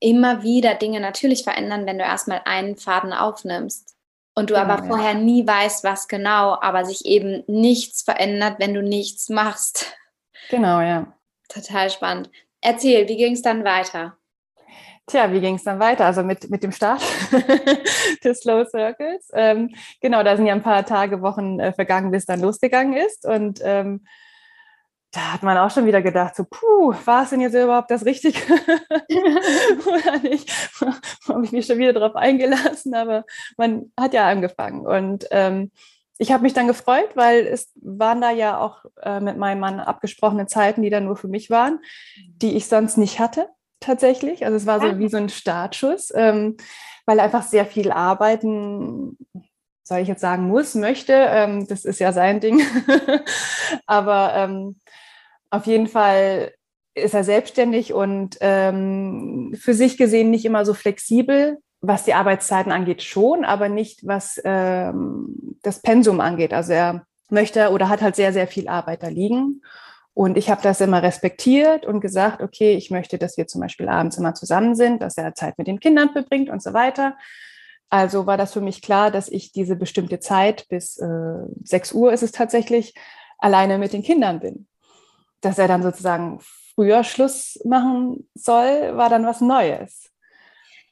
immer 0.00 0.42
wieder 0.42 0.74
Dinge 0.74 1.00
natürlich 1.00 1.44
verändern, 1.44 1.86
wenn 1.86 1.98
du 1.98 2.04
erstmal 2.04 2.42
einen 2.44 2.76
Faden 2.76 3.12
aufnimmst. 3.12 3.94
und 4.34 4.50
du 4.50 4.54
genau, 4.54 4.66
aber 4.66 4.86
vorher 4.86 5.12
ja. 5.12 5.18
nie 5.18 5.46
weißt, 5.46 5.84
was 5.84 6.08
genau, 6.08 6.58
aber 6.60 6.84
sich 6.84 7.06
eben 7.06 7.42
nichts 7.46 8.02
verändert, 8.02 8.58
wenn 8.58 8.74
du 8.74 8.82
nichts 8.82 9.30
machst. 9.30 9.96
Genau, 10.50 10.80
ja. 10.80 11.12
Total 11.48 11.90
spannend. 11.90 12.30
Erzähl, 12.60 13.08
wie 13.08 13.16
ging 13.16 13.32
es 13.32 13.42
dann 13.42 13.64
weiter? 13.64 14.18
Tja, 15.08 15.32
wie 15.32 15.40
ging 15.40 15.54
es 15.54 15.62
dann 15.62 15.78
weiter? 15.78 16.04
Also 16.04 16.24
mit, 16.24 16.50
mit 16.50 16.64
dem 16.64 16.72
Start 16.72 17.00
des 18.24 18.40
Slow 18.40 18.64
Circles. 18.68 19.30
Ähm, 19.32 19.72
genau, 20.00 20.24
da 20.24 20.36
sind 20.36 20.46
ja 20.46 20.54
ein 20.54 20.64
paar 20.64 20.84
Tage, 20.84 21.22
Wochen 21.22 21.60
äh, 21.60 21.72
vergangen, 21.72 22.10
bis 22.10 22.26
dann 22.26 22.40
losgegangen 22.40 22.94
ist. 22.94 23.24
Und 23.24 23.60
ähm, 23.62 24.04
da 25.12 25.32
hat 25.32 25.44
man 25.44 25.56
auch 25.58 25.70
schon 25.70 25.86
wieder 25.86 26.02
gedacht, 26.02 26.34
so, 26.34 26.44
puh, 26.44 26.92
war 27.04 27.22
es 27.22 27.30
denn 27.30 27.40
jetzt 27.40 27.54
überhaupt 27.54 27.90
das 27.90 28.04
Richtige 28.04 28.38
oder 29.86 30.18
nicht? 30.18 30.50
Habe 31.28 31.44
ich 31.44 31.52
mich 31.52 31.66
schon 31.66 31.78
wieder 31.78 31.92
darauf 31.92 32.16
eingelassen, 32.16 32.92
aber 32.94 33.24
man 33.56 33.92
hat 33.98 34.12
ja 34.12 34.28
angefangen. 34.28 34.86
Und 34.86 35.26
ähm, 35.30 35.70
ich 36.18 36.32
habe 36.32 36.42
mich 36.42 36.54
dann 36.54 36.66
gefreut, 36.66 37.10
weil 37.14 37.46
es 37.46 37.72
waren 37.76 38.20
da 38.20 38.30
ja 38.30 38.58
auch 38.58 38.84
äh, 39.02 39.20
mit 39.20 39.36
meinem 39.36 39.60
Mann 39.60 39.80
abgesprochene 39.80 40.46
Zeiten, 40.46 40.82
die 40.82 40.90
dann 40.90 41.04
nur 41.04 41.16
für 41.16 41.28
mich 41.28 41.50
waren, 41.50 41.80
die 42.16 42.56
ich 42.56 42.66
sonst 42.66 42.96
nicht 42.96 43.20
hatte, 43.20 43.48
tatsächlich. 43.80 44.44
Also 44.44 44.56
es 44.56 44.66
war 44.66 44.80
so 44.80 44.98
wie 44.98 45.08
so 45.08 45.16
ein 45.16 45.28
Startschuss, 45.28 46.12
ähm, 46.14 46.56
weil 47.04 47.20
einfach 47.20 47.42
sehr 47.42 47.66
viel 47.66 47.90
arbeiten, 47.90 49.16
soll 49.82 49.98
ich 49.98 50.08
jetzt 50.08 50.20
sagen, 50.20 50.48
muss, 50.48 50.74
möchte. 50.74 51.12
Ähm, 51.12 51.66
das 51.68 51.84
ist 51.84 52.00
ja 52.00 52.12
sein 52.12 52.40
Ding. 52.40 52.60
aber 53.86 54.32
ähm, 54.34 54.76
auf 55.50 55.66
jeden 55.66 55.86
Fall 55.86 56.52
ist 56.94 57.14
er 57.14 57.24
selbstständig 57.24 57.92
und 57.92 58.38
ähm, 58.40 59.54
für 59.58 59.74
sich 59.74 59.96
gesehen 59.96 60.30
nicht 60.30 60.44
immer 60.44 60.64
so 60.64 60.74
flexibel, 60.74 61.58
was 61.80 62.04
die 62.04 62.14
Arbeitszeiten 62.14 62.72
angeht, 62.72 63.02
schon, 63.02 63.44
aber 63.44 63.68
nicht 63.68 64.06
was 64.06 64.40
ähm, 64.44 65.58
das 65.62 65.82
Pensum 65.82 66.20
angeht. 66.20 66.52
Also 66.52 66.72
er 66.72 67.06
möchte 67.28 67.70
oder 67.70 67.88
hat 67.88 68.02
halt 68.02 68.16
sehr, 68.16 68.32
sehr 68.32 68.46
viel 68.46 68.68
Arbeit 68.68 69.02
da 69.02 69.08
liegen. 69.08 69.62
Und 70.16 70.38
ich 70.38 70.48
habe 70.48 70.62
das 70.62 70.80
immer 70.80 71.02
respektiert 71.02 71.84
und 71.84 72.00
gesagt, 72.00 72.40
okay, 72.40 72.74
ich 72.74 72.90
möchte, 72.90 73.18
dass 73.18 73.36
wir 73.36 73.46
zum 73.46 73.60
Beispiel 73.60 73.88
abends 73.88 74.16
immer 74.16 74.34
zusammen 74.34 74.74
sind, 74.74 75.02
dass 75.02 75.18
er 75.18 75.34
Zeit 75.34 75.58
mit 75.58 75.66
den 75.66 75.78
Kindern 75.78 76.10
verbringt 76.10 76.48
und 76.48 76.62
so 76.62 76.72
weiter. 76.72 77.16
Also 77.90 78.26
war 78.26 78.36
das 78.36 78.54
für 78.54 78.62
mich 78.62 78.80
klar, 78.80 79.10
dass 79.10 79.28
ich 79.28 79.52
diese 79.52 79.76
bestimmte 79.76 80.18
Zeit 80.18 80.66
bis 80.68 80.98
äh, 80.98 81.46
6 81.64 81.92
Uhr 81.92 82.12
ist 82.12 82.22
es 82.22 82.32
tatsächlich 82.32 82.94
alleine 83.38 83.78
mit 83.78 83.92
den 83.92 84.02
Kindern 84.02 84.40
bin 84.40 84.66
dass 85.40 85.58
er 85.58 85.68
dann 85.68 85.82
sozusagen 85.82 86.40
früher 86.74 87.04
Schluss 87.04 87.58
machen 87.64 88.28
soll, 88.34 88.96
war 88.96 89.08
dann 89.08 89.26
was 89.26 89.40
Neues. 89.40 90.10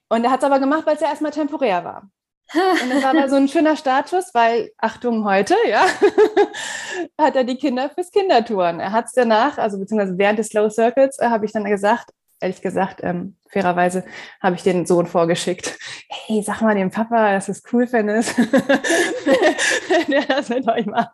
Und 0.09 0.25
er 0.25 0.31
hat 0.31 0.41
es 0.41 0.45
aber 0.45 0.61
gemacht, 0.61 0.87
weil 0.87 0.95
es 0.95 1.01
ja 1.01 1.09
erstmal 1.09 1.33
temporär 1.33 1.85
war. 1.85 2.11
Und 2.53 2.91
das 2.91 3.03
war 3.03 3.11
aber 3.11 3.29
so 3.29 3.37
ein 3.37 3.49
schöner 3.49 3.77
Status, 3.77 4.31
weil, 4.33 4.71
Achtung, 4.79 5.25
heute, 5.25 5.55
ja, 5.69 5.87
hat 7.21 7.37
er 7.37 7.45
die 7.45 7.57
Kinder 7.57 7.91
fürs 7.91 8.11
Kindertouren. 8.11 8.81
Er 8.81 8.93
hat 8.93 9.07
es 9.07 9.13
danach, 9.13 9.59
also 9.59 9.79
beziehungsweise 9.79 10.19
während 10.19 10.39
des 10.39 10.49
Slow 10.49 10.71
Circles, 10.71 11.19
äh, 11.19 11.29
habe 11.29 11.47
ich 11.47 11.53
dann 11.53 11.65
gesagt, 11.65 12.11
ehrlich 12.41 12.61
gesagt, 12.61 13.01
ähm, 13.03 13.37
fairerweise 13.49 14.05
habe 14.41 14.57
ich 14.57 14.63
den 14.63 14.87
Sohn 14.87 15.07
vorgeschickt. 15.07 15.79
Hey, 16.09 16.43
sag 16.43 16.61
mal 16.61 16.75
dem 16.75 16.91
Papa, 16.91 17.33
dass 17.33 17.49
es 17.49 17.63
cool 17.73 17.87
findest, 17.87 18.37
wenn 18.39 20.13
er 20.13 20.27
das 20.27 20.49
mit 20.49 20.69
euch 20.69 20.87
macht. 20.87 21.11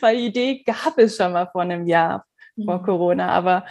Weil 0.00 0.16
die 0.16 0.26
Idee 0.26 0.62
gab 0.64 0.98
es 0.98 1.16
schon 1.16 1.32
mal 1.32 1.46
vor 1.46 1.62
einem 1.62 1.86
Jahr 1.86 2.26
vor 2.64 2.78
mhm. 2.78 2.82
Corona, 2.82 3.28
aber 3.28 3.64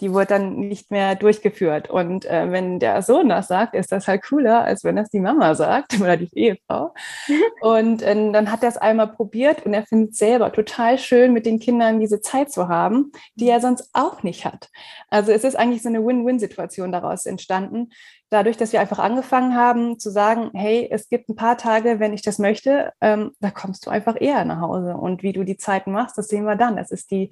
die 0.00 0.12
wurde 0.12 0.26
dann 0.26 0.56
nicht 0.56 0.90
mehr 0.90 1.14
durchgeführt. 1.14 1.90
Und 1.90 2.24
äh, 2.24 2.50
wenn 2.50 2.78
der 2.78 3.02
Sohn 3.02 3.28
das 3.28 3.48
sagt, 3.48 3.74
ist 3.74 3.90
das 3.90 4.06
halt 4.06 4.22
cooler, 4.22 4.62
als 4.62 4.84
wenn 4.84 4.96
das 4.96 5.10
die 5.10 5.20
Mama 5.20 5.54
sagt 5.54 5.98
oder 6.00 6.16
die 6.16 6.30
Ehefrau. 6.32 6.94
und 7.60 8.02
äh, 8.02 8.32
dann 8.32 8.52
hat 8.52 8.62
er 8.62 8.68
es 8.68 8.76
einmal 8.76 9.08
probiert 9.08 9.66
und 9.66 9.74
er 9.74 9.84
findet 9.86 10.14
selber 10.14 10.52
total 10.52 10.98
schön, 10.98 11.32
mit 11.32 11.46
den 11.46 11.58
Kindern 11.58 12.00
diese 12.00 12.20
Zeit 12.20 12.52
zu 12.52 12.68
haben, 12.68 13.12
die 13.34 13.48
er 13.48 13.60
sonst 13.60 13.90
auch 13.92 14.22
nicht 14.22 14.44
hat. 14.44 14.68
Also 15.08 15.32
es 15.32 15.44
ist 15.44 15.56
eigentlich 15.56 15.82
so 15.82 15.88
eine 15.88 16.04
Win-Win-Situation 16.04 16.92
daraus 16.92 17.26
entstanden. 17.26 17.90
Dadurch, 18.30 18.58
dass 18.58 18.72
wir 18.72 18.80
einfach 18.80 18.98
angefangen 18.98 19.56
haben 19.56 19.98
zu 19.98 20.10
sagen, 20.10 20.50
hey, 20.52 20.86
es 20.90 21.08
gibt 21.08 21.30
ein 21.30 21.36
paar 21.36 21.56
Tage, 21.56 21.98
wenn 21.98 22.12
ich 22.12 22.20
das 22.20 22.38
möchte, 22.38 22.92
ähm, 23.00 23.32
da 23.40 23.50
kommst 23.50 23.86
du 23.86 23.90
einfach 23.90 24.16
eher 24.20 24.44
nach 24.44 24.60
Hause. 24.60 24.96
Und 24.96 25.22
wie 25.22 25.32
du 25.32 25.44
die 25.44 25.56
Zeiten 25.56 25.92
machst, 25.92 26.18
das 26.18 26.28
sehen 26.28 26.44
wir 26.44 26.56
dann. 26.56 26.76
Das 26.76 26.90
ist 26.90 27.10
die 27.10 27.30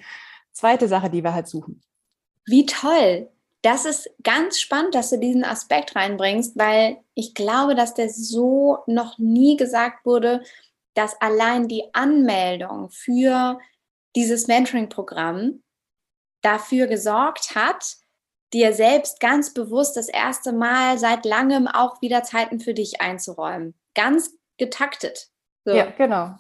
zweite 0.57 0.89
Sache, 0.89 1.11
die 1.11 1.23
wir 1.23 1.35
halt 1.35 1.49
suchen. 1.49 1.83
Wie 2.47 2.67
toll. 2.67 3.29
Das 3.63 3.85
ist 3.85 4.09
ganz 4.23 4.61
spannend, 4.61 4.95
dass 4.95 5.11
du 5.11 5.19
diesen 5.19 5.45
Aspekt 5.45 5.97
reinbringst, 5.97 6.57
weil 6.57 6.99
ich 7.15 7.35
glaube, 7.35 7.75
dass 7.75 7.95
der 7.95 8.09
so 8.11 8.79
noch 8.87 9.19
nie 9.19 9.57
gesagt 9.57 10.07
wurde, 10.07 10.43
dass 10.95 11.21
allein 11.21 11.69
die 11.69 11.85
Anmeldung 11.93 12.91
für 12.91 13.59
dieses 14.15 14.47
Mentoring-Programm 14.47 15.63
dafür 16.43 16.87
gesorgt 16.87 17.55
hat, 17.55 17.97
dir 18.53 18.73
selbst 18.73 19.21
ganz 19.21 19.53
bewusst 19.53 19.97
das 19.97 20.09
erste 20.09 20.53
Mal 20.53 20.99
seit 20.99 21.25
langem 21.25 21.67
auch 21.67 22.01
wieder 22.01 22.23
Zeiten 22.23 22.61
für 22.61 22.73
dich 22.73 23.01
einzuräumen. 23.01 23.75
Ganz 23.95 24.33
getaktet. 24.57 25.29
So. 25.65 25.75
Ja, 25.75 25.91
genau. 25.91 26.37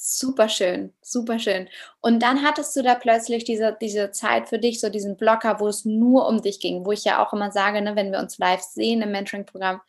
Super 0.00 0.48
schön, 0.48 0.94
super 1.02 1.40
schön. 1.40 1.68
Und 2.00 2.22
dann 2.22 2.44
hattest 2.44 2.76
du 2.76 2.82
da 2.82 2.94
plötzlich 2.94 3.42
diese, 3.42 3.76
diese 3.80 4.12
Zeit 4.12 4.48
für 4.48 4.60
dich, 4.60 4.78
so 4.78 4.90
diesen 4.90 5.16
Blocker, 5.16 5.58
wo 5.58 5.66
es 5.66 5.84
nur 5.84 6.28
um 6.28 6.40
dich 6.40 6.60
ging, 6.60 6.86
wo 6.86 6.92
ich 6.92 7.02
ja 7.02 7.20
auch 7.20 7.32
immer 7.32 7.50
sage, 7.50 7.82
ne, 7.82 7.96
wenn 7.96 8.12
wir 8.12 8.20
uns 8.20 8.38
live 8.38 8.60
sehen 8.60 9.02
im 9.02 9.10
Mentoring-Programm, 9.10 9.80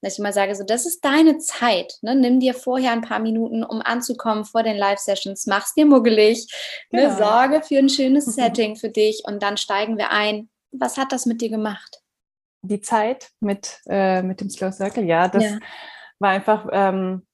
dass 0.00 0.12
ich 0.12 0.20
immer 0.20 0.32
sage, 0.32 0.54
so, 0.54 0.62
das 0.62 0.86
ist 0.86 1.04
deine 1.04 1.38
Zeit. 1.38 1.94
Ne? 2.02 2.14
Nimm 2.14 2.38
dir 2.38 2.54
vorher 2.54 2.92
ein 2.92 3.02
paar 3.02 3.18
Minuten, 3.18 3.64
um 3.64 3.82
anzukommen 3.82 4.44
vor 4.44 4.62
den 4.62 4.76
Live-Sessions, 4.76 5.48
mach's 5.48 5.74
dir 5.74 5.86
muggelig, 5.86 6.46
ne? 6.92 7.00
genau. 7.00 7.14
ne? 7.14 7.18
sorge 7.18 7.62
für 7.62 7.78
ein 7.78 7.88
schönes 7.88 8.26
Setting 8.36 8.76
für 8.76 8.90
dich 8.90 9.22
und 9.26 9.42
dann 9.42 9.56
steigen 9.56 9.98
wir 9.98 10.12
ein. 10.12 10.48
Was 10.70 10.96
hat 10.96 11.10
das 11.10 11.26
mit 11.26 11.40
dir 11.40 11.50
gemacht? 11.50 12.00
Die 12.62 12.80
Zeit 12.80 13.30
mit, 13.40 13.80
äh, 13.88 14.22
mit 14.22 14.40
dem 14.40 14.50
Slow 14.50 14.70
Circle, 14.70 15.02
ja, 15.04 15.26
das 15.26 15.42
ja. 15.42 15.58
war 16.20 16.30
einfach. 16.30 16.68
Ähm, 16.70 17.24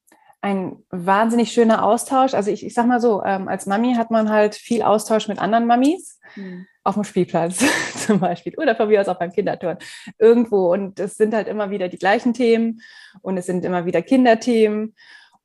ein 0.44 0.76
wahnsinnig 0.90 1.52
schöner 1.52 1.82
Austausch. 1.82 2.34
Also 2.34 2.50
ich, 2.50 2.66
ich 2.66 2.74
sag 2.74 2.86
mal 2.86 3.00
so, 3.00 3.24
ähm, 3.24 3.48
als 3.48 3.64
Mami 3.64 3.94
hat 3.94 4.10
man 4.10 4.28
halt 4.28 4.54
viel 4.54 4.82
Austausch 4.82 5.26
mit 5.26 5.38
anderen 5.38 5.66
Mamis 5.66 6.20
mhm. 6.36 6.66
auf 6.84 6.94
dem 6.96 7.04
Spielplatz 7.04 7.64
zum 8.06 8.20
Beispiel 8.20 8.54
oder 8.58 8.76
von 8.76 8.88
mir 8.88 9.00
aus 9.00 9.08
auch 9.08 9.18
beim 9.18 9.32
Kinderturn 9.32 9.78
irgendwo. 10.18 10.70
Und 10.70 11.00
es 11.00 11.16
sind 11.16 11.32
halt 11.32 11.48
immer 11.48 11.70
wieder 11.70 11.88
die 11.88 11.96
gleichen 11.96 12.34
Themen 12.34 12.82
und 13.22 13.38
es 13.38 13.46
sind 13.46 13.64
immer 13.64 13.86
wieder 13.86 14.02
Kinderthemen. 14.02 14.94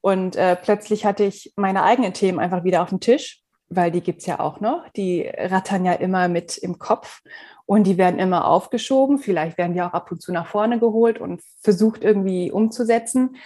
Und 0.02 0.36
äh, 0.36 0.58
plötzlich 0.58 1.06
hatte 1.06 1.24
ich 1.24 1.54
meine 1.56 1.84
eigenen 1.84 2.14
Themen 2.14 2.40
einfach 2.40 2.66
wieder 2.66 2.84
auf 2.84 2.90
dem 2.90 3.00
Tisch, 3.00 3.42
weil 3.70 3.92
die 3.92 4.02
gibt's 4.02 4.26
ja 4.26 4.42
auch 4.42 4.60
noch. 4.60 4.90
Die 4.98 5.26
rattern 5.34 5.86
ja 5.86 5.94
immer 5.94 6.28
mit 6.28 6.58
im 6.58 6.78
Kopf 6.78 7.22
und 7.66 7.86
die 7.86 7.98
werden 7.98 8.20
immer 8.20 8.46
aufgeschoben. 8.46 9.18
Vielleicht 9.18 9.58
werden 9.58 9.76
die 9.76 9.82
auch 9.82 9.94
ab 9.94 10.12
und 10.12 10.22
zu 10.22 10.34
nach 10.34 10.48
vorne 10.48 10.78
geholt 10.78 11.20
und 11.20 11.42
versucht 11.62 12.04
irgendwie 12.04 12.52
umzusetzen. 12.52 13.38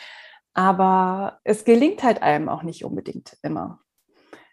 Aber 0.53 1.39
es 1.43 1.65
gelingt 1.65 2.03
halt 2.03 2.21
einem 2.21 2.49
auch 2.49 2.63
nicht 2.63 2.85
unbedingt 2.85 3.37
immer. 3.41 3.79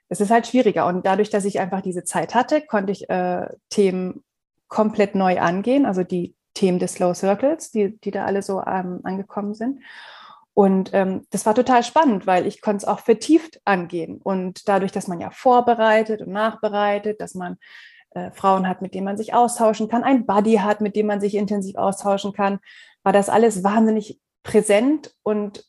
Es 0.08 0.20
ist 0.20 0.30
halt 0.30 0.46
schwieriger. 0.46 0.86
Und 0.86 1.06
dadurch, 1.06 1.30
dass 1.30 1.44
ich 1.44 1.60
einfach 1.60 1.82
diese 1.82 2.04
Zeit 2.04 2.34
hatte, 2.34 2.62
konnte 2.62 2.92
ich 2.92 3.08
äh, 3.10 3.46
Themen 3.68 4.24
komplett 4.68 5.14
neu 5.14 5.40
angehen, 5.40 5.84
also 5.84 6.02
die 6.02 6.34
Themen 6.54 6.78
des 6.78 6.94
Slow 6.94 7.14
Circles, 7.14 7.70
die, 7.70 7.98
die 8.00 8.10
da 8.10 8.24
alle 8.24 8.42
so 8.42 8.62
ähm, 8.62 9.00
angekommen 9.04 9.54
sind. 9.54 9.80
Und 10.54 10.90
ähm, 10.94 11.26
das 11.30 11.46
war 11.46 11.54
total 11.54 11.82
spannend, 11.84 12.26
weil 12.26 12.46
ich 12.46 12.60
konnte 12.60 12.78
es 12.78 12.84
auch 12.84 13.00
vertieft 13.00 13.60
angehen. 13.64 14.20
Und 14.22 14.68
dadurch, 14.68 14.92
dass 14.92 15.06
man 15.06 15.20
ja 15.20 15.30
vorbereitet 15.30 16.22
und 16.22 16.32
nachbereitet, 16.32 17.20
dass 17.20 17.34
man 17.34 17.56
äh, 18.10 18.30
Frauen 18.32 18.68
hat, 18.68 18.82
mit 18.82 18.94
denen 18.94 19.04
man 19.04 19.16
sich 19.16 19.32
austauschen 19.32 19.88
kann, 19.88 20.02
ein 20.02 20.26
Buddy 20.26 20.56
hat, 20.56 20.80
mit 20.80 20.96
dem 20.96 21.06
man 21.06 21.20
sich 21.20 21.34
intensiv 21.34 21.76
austauschen 21.76 22.32
kann, 22.32 22.58
war 23.02 23.12
das 23.12 23.28
alles 23.28 23.62
wahnsinnig 23.62 24.20
präsent 24.42 25.14
und 25.22 25.64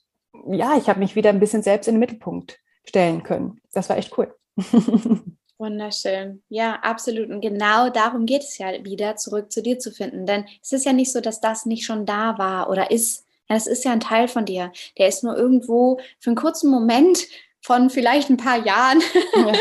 ja, 0.47 0.77
ich 0.77 0.89
habe 0.89 0.99
mich 0.99 1.15
wieder 1.15 1.29
ein 1.29 1.39
bisschen 1.39 1.63
selbst 1.63 1.87
in 1.87 1.95
den 1.95 1.99
Mittelpunkt 1.99 2.59
stellen 2.85 3.23
können. 3.23 3.61
Das 3.73 3.89
war 3.89 3.97
echt 3.97 4.17
cool. 4.17 4.33
Wunderschön. 5.57 6.41
Ja, 6.49 6.79
absolut. 6.81 7.29
Und 7.29 7.41
genau 7.41 7.89
darum 7.89 8.25
geht 8.25 8.41
es 8.41 8.57
ja 8.57 8.83
wieder, 8.83 9.15
zurück 9.15 9.51
zu 9.51 9.61
dir 9.61 9.77
zu 9.77 9.91
finden. 9.91 10.25
Denn 10.25 10.45
es 10.61 10.71
ist 10.71 10.85
ja 10.85 10.93
nicht 10.93 11.11
so, 11.11 11.21
dass 11.21 11.39
das 11.39 11.65
nicht 11.65 11.85
schon 11.85 12.05
da 12.05 12.37
war 12.39 12.69
oder 12.69 12.89
ist. 12.89 13.27
Ja, 13.47 13.55
das 13.55 13.67
ist 13.67 13.85
ja 13.85 13.91
ein 13.91 13.99
Teil 13.99 14.27
von 14.27 14.45
dir. 14.45 14.71
Der 14.97 15.07
ist 15.07 15.23
nur 15.23 15.37
irgendwo 15.37 15.99
für 16.19 16.31
einen 16.31 16.37
kurzen 16.37 16.71
Moment 16.71 17.27
von 17.63 17.91
vielleicht 17.91 18.31
ein 18.31 18.37
paar 18.37 18.65
Jahren 18.65 19.01
ja. 19.35 19.53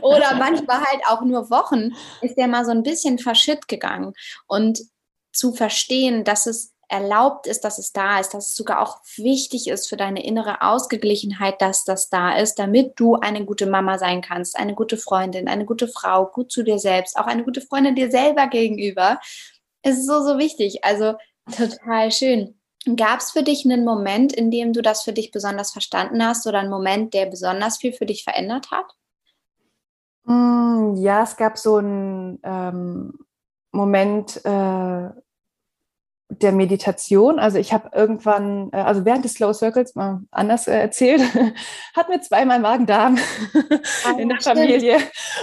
oder 0.02 0.34
manchmal 0.36 0.80
halt 0.80 1.00
auch 1.08 1.22
nur 1.22 1.48
Wochen, 1.48 1.94
ist 2.20 2.36
der 2.36 2.46
mal 2.46 2.66
so 2.66 2.72
ein 2.72 2.82
bisschen 2.82 3.18
verschitt 3.18 3.68
gegangen. 3.68 4.12
Und 4.46 4.82
zu 5.32 5.52
verstehen, 5.52 6.24
dass 6.24 6.46
es 6.46 6.74
erlaubt 6.88 7.46
ist, 7.46 7.64
dass 7.64 7.78
es 7.78 7.92
da 7.92 8.18
ist, 8.18 8.32
dass 8.32 8.48
es 8.48 8.56
sogar 8.56 8.80
auch 8.80 9.00
wichtig 9.16 9.68
ist 9.68 9.88
für 9.88 9.96
deine 9.96 10.24
innere 10.24 10.62
Ausgeglichenheit, 10.62 11.60
dass 11.60 11.84
das 11.84 12.08
da 12.08 12.36
ist, 12.36 12.58
damit 12.58 12.92
du 12.96 13.16
eine 13.16 13.44
gute 13.44 13.66
Mama 13.66 13.98
sein 13.98 14.22
kannst, 14.22 14.58
eine 14.58 14.74
gute 14.74 14.96
Freundin, 14.96 15.48
eine 15.48 15.66
gute 15.66 15.86
Frau, 15.86 16.26
gut 16.26 16.50
zu 16.50 16.62
dir 16.62 16.78
selbst, 16.78 17.18
auch 17.18 17.26
eine 17.26 17.44
gute 17.44 17.60
Freundin 17.60 17.94
dir 17.94 18.10
selber 18.10 18.46
gegenüber. 18.46 19.20
Es 19.82 19.98
ist 19.98 20.06
so, 20.06 20.22
so 20.22 20.38
wichtig. 20.38 20.84
Also 20.84 21.14
total 21.54 22.10
schön. 22.10 22.58
Gab 22.96 23.20
es 23.20 23.32
für 23.32 23.42
dich 23.42 23.64
einen 23.64 23.84
Moment, 23.84 24.32
in 24.32 24.50
dem 24.50 24.72
du 24.72 24.80
das 24.80 25.02
für 25.02 25.12
dich 25.12 25.30
besonders 25.30 25.72
verstanden 25.72 26.24
hast 26.24 26.46
oder 26.46 26.60
einen 26.60 26.70
Moment, 26.70 27.12
der 27.12 27.26
besonders 27.26 27.76
viel 27.76 27.92
für 27.92 28.06
dich 28.06 28.24
verändert 28.24 28.70
hat? 28.70 28.86
Mm, 30.24 30.94
ja, 30.96 31.22
es 31.22 31.36
gab 31.36 31.58
so 31.58 31.76
einen 31.76 32.38
ähm, 32.42 33.18
Moment 33.72 34.40
äh, 34.44 35.10
der 36.28 36.52
Meditation. 36.52 37.38
Also 37.38 37.58
ich 37.58 37.72
habe 37.72 37.90
irgendwann, 37.94 38.70
äh, 38.72 38.76
also 38.76 39.04
während 39.04 39.24
des 39.24 39.34
Slow 39.34 39.52
Circles 39.54 39.94
mal 39.94 40.20
anders 40.30 40.66
äh, 40.66 40.78
erzählt, 40.78 41.22
hat 41.96 42.08
mir 42.08 42.20
zweimal 42.20 42.60
Magen-Darm 42.60 43.18
oh, 43.54 44.16
in 44.18 44.28
der 44.28 44.40
stimmt. 44.40 44.58
Familie. 44.58 44.98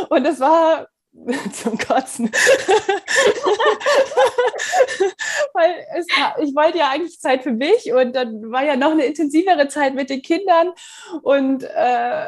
Und 0.09 0.23
das 0.23 0.39
war 0.39 0.87
zum 1.53 1.77
Kotzen. 1.77 2.29
Weil 5.53 5.85
es, 5.95 6.05
ich 6.43 6.55
wollte 6.55 6.77
ja 6.79 6.89
eigentlich 6.89 7.19
Zeit 7.19 7.43
für 7.43 7.53
mich 7.53 7.91
und 7.93 8.15
dann 8.15 8.51
war 8.51 8.63
ja 8.63 8.75
noch 8.75 8.91
eine 8.91 9.05
intensivere 9.05 9.67
Zeit 9.67 9.95
mit 9.95 10.09
den 10.09 10.21
Kindern 10.21 10.71
und 11.23 11.63
äh, 11.63 12.27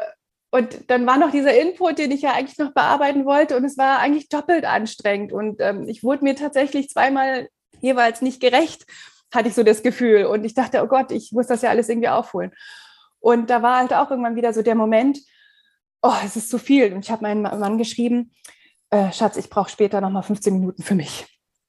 und 0.50 0.90
dann 0.90 1.06
war 1.06 1.18
noch 1.18 1.30
dieser 1.30 1.54
Input, 1.60 1.98
den 1.98 2.10
ich 2.10 2.22
ja 2.22 2.32
eigentlich 2.32 2.56
noch 2.56 2.72
bearbeiten 2.72 3.26
wollte 3.26 3.54
und 3.54 3.66
es 3.66 3.76
war 3.76 3.98
eigentlich 3.98 4.30
doppelt 4.30 4.64
anstrengend 4.64 5.30
und 5.30 5.60
ähm, 5.60 5.86
ich 5.88 6.02
wurde 6.02 6.24
mir 6.24 6.36
tatsächlich 6.36 6.88
zweimal 6.88 7.48
jeweils 7.80 8.22
nicht 8.22 8.40
gerecht, 8.40 8.86
hatte 9.32 9.48
ich 9.48 9.54
so 9.54 9.62
das 9.62 9.82
Gefühl 9.82 10.26
und 10.26 10.44
ich 10.44 10.54
dachte, 10.54 10.82
oh 10.82 10.86
Gott, 10.86 11.10
ich 11.10 11.32
muss 11.32 11.46
das 11.46 11.62
ja 11.62 11.70
alles 11.70 11.88
irgendwie 11.88 12.08
aufholen. 12.08 12.52
Und 13.20 13.50
da 13.50 13.62
war 13.62 13.78
halt 13.78 13.92
auch 13.92 14.10
irgendwann 14.10 14.36
wieder 14.36 14.52
so 14.52 14.62
der 14.62 14.74
Moment, 14.74 15.18
oh, 16.02 16.14
es 16.24 16.36
ist 16.36 16.50
zu 16.50 16.58
viel 16.58 16.92
und 16.92 17.04
ich 17.04 17.10
habe 17.10 17.22
meinen 17.22 17.42
Mann 17.42 17.78
geschrieben, 17.78 18.32
äh, 18.90 19.12
Schatz, 19.12 19.36
ich 19.36 19.50
brauche 19.50 19.70
später 19.70 20.00
nochmal 20.00 20.22
15 20.22 20.54
Minuten 20.54 20.82
für 20.82 20.94
mich. 20.94 21.26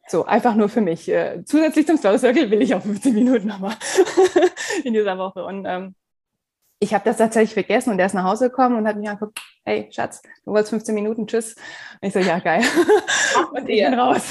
So, 0.07 0.25
einfach 0.25 0.55
nur 0.55 0.69
für 0.69 0.81
mich. 0.81 1.07
Äh, 1.09 1.43
zusätzlich 1.45 1.85
zum 1.85 1.97
Slow 1.97 2.17
Circle 2.17 2.49
will 2.49 2.61
ich 2.61 2.73
auch 2.73 2.81
15 2.81 3.13
Minuten 3.13 3.47
nochmal 3.47 3.75
in 4.83 4.93
dieser 4.93 5.17
Woche. 5.17 5.43
Und 5.43 5.65
ähm, 5.67 5.95
ich 6.79 6.93
habe 6.93 7.03
das 7.03 7.17
tatsächlich 7.17 7.53
vergessen 7.53 7.91
und 7.91 7.99
er 7.99 8.05
ist 8.05 8.13
nach 8.13 8.23
Hause 8.23 8.49
gekommen 8.49 8.77
und 8.77 8.87
hat 8.87 8.95
mich 8.95 9.09
angeguckt, 9.09 9.39
hey 9.65 9.89
Schatz, 9.91 10.21
du 10.45 10.51
wolltest 10.51 10.69
15 10.69 10.95
Minuten, 10.95 11.27
tschüss. 11.27 11.55
Und 12.01 12.07
ich 12.07 12.13
so, 12.13 12.19
ja, 12.19 12.39
geil. 12.39 12.63
und 13.51 13.67
ich 13.67 13.83
bin 13.83 13.93
raus. 13.93 14.23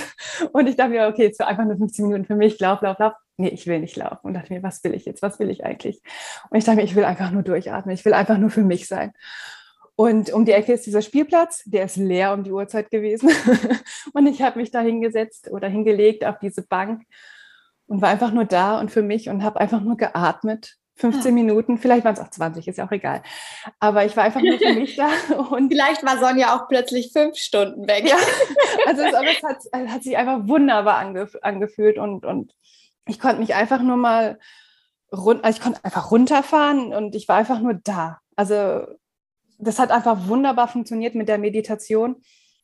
Und 0.52 0.66
ich 0.66 0.76
dachte 0.76 0.90
mir, 0.90 1.08
okay, 1.08 1.24
jetzt 1.24 1.40
einfach 1.42 1.64
nur 1.64 1.76
15 1.76 2.06
Minuten 2.06 2.24
für 2.24 2.36
mich, 2.36 2.58
lauf, 2.58 2.80
lauf, 2.80 2.98
lauf. 2.98 3.12
Nee, 3.36 3.48
ich 3.48 3.66
will 3.66 3.80
nicht 3.80 3.96
laufen. 3.96 4.26
Und 4.26 4.34
dachte 4.34 4.52
mir, 4.52 4.62
was 4.62 4.82
will 4.82 4.94
ich 4.94 5.04
jetzt? 5.04 5.22
Was 5.22 5.38
will 5.38 5.50
ich 5.50 5.64
eigentlich? 5.64 6.00
Und 6.48 6.58
ich 6.58 6.64
dachte 6.64 6.78
mir, 6.78 6.84
ich 6.84 6.96
will 6.96 7.04
einfach 7.04 7.30
nur 7.30 7.42
durchatmen. 7.42 7.94
Ich 7.94 8.04
will 8.04 8.14
einfach 8.14 8.38
nur 8.38 8.50
für 8.50 8.64
mich 8.64 8.88
sein. 8.88 9.12
Und 9.94 10.32
um 10.32 10.44
die 10.44 10.52
Ecke 10.52 10.72
ist 10.72 10.86
dieser 10.86 11.02
Spielplatz, 11.02 11.64
der 11.66 11.84
ist 11.84 11.96
leer 11.96 12.32
um 12.32 12.44
die 12.44 12.52
Uhrzeit 12.52 12.90
gewesen. 12.90 13.30
und 14.14 14.26
ich 14.26 14.40
habe 14.42 14.58
mich 14.58 14.70
da 14.70 14.80
hingesetzt 14.80 15.50
oder 15.50 15.68
hingelegt 15.68 16.24
auf 16.24 16.38
diese 16.38 16.62
Bank 16.62 17.02
und 17.86 18.00
war 18.00 18.08
einfach 18.08 18.32
nur 18.32 18.44
da 18.44 18.80
und 18.80 18.90
für 18.90 19.02
mich 19.02 19.28
und 19.28 19.42
habe 19.42 19.60
einfach 19.60 19.82
nur 19.82 19.96
geatmet. 19.96 20.77
15 20.98 21.24
ja. 21.24 21.32
Minuten, 21.32 21.78
vielleicht 21.78 22.04
waren 22.04 22.14
es 22.14 22.20
auch 22.20 22.30
20, 22.30 22.66
ist 22.66 22.76
ja 22.76 22.86
auch 22.86 22.92
egal. 22.92 23.22
Aber 23.80 24.04
ich 24.04 24.16
war 24.16 24.24
einfach 24.24 24.40
nur 24.40 24.58
für 24.58 24.74
mich 24.74 24.96
da. 25.28 25.36
Und 25.50 25.70
vielleicht 25.70 26.04
war 26.04 26.18
Sonja 26.18 26.56
auch 26.56 26.68
plötzlich 26.68 27.12
fünf 27.12 27.36
Stunden 27.36 27.88
weg. 27.88 28.04
Ja, 28.08 28.16
also 28.86 29.02
es, 29.02 29.12
es 29.12 29.42
hat, 29.42 29.90
hat 29.90 30.02
sich 30.02 30.16
einfach 30.16 30.46
wunderbar 30.46 30.98
angef 30.98 31.36
angefühlt 31.42 31.98
und, 31.98 32.24
und 32.24 32.54
ich 33.06 33.18
konnte 33.18 33.40
mich 33.40 33.54
einfach 33.54 33.80
nur 33.80 33.96
mal 33.96 34.38
run 35.12 35.40
also 35.42 35.56
ich 35.56 35.62
konnte 35.62 35.84
einfach 35.84 36.10
runterfahren 36.10 36.92
und 36.92 37.14
ich 37.14 37.28
war 37.28 37.36
einfach 37.36 37.60
nur 37.60 37.74
da. 37.74 38.18
Also 38.36 38.86
das 39.58 39.78
hat 39.78 39.90
einfach 39.90 40.28
wunderbar 40.28 40.68
funktioniert 40.68 41.14
mit 41.14 41.28
der 41.28 41.38
Meditation. 41.38 42.16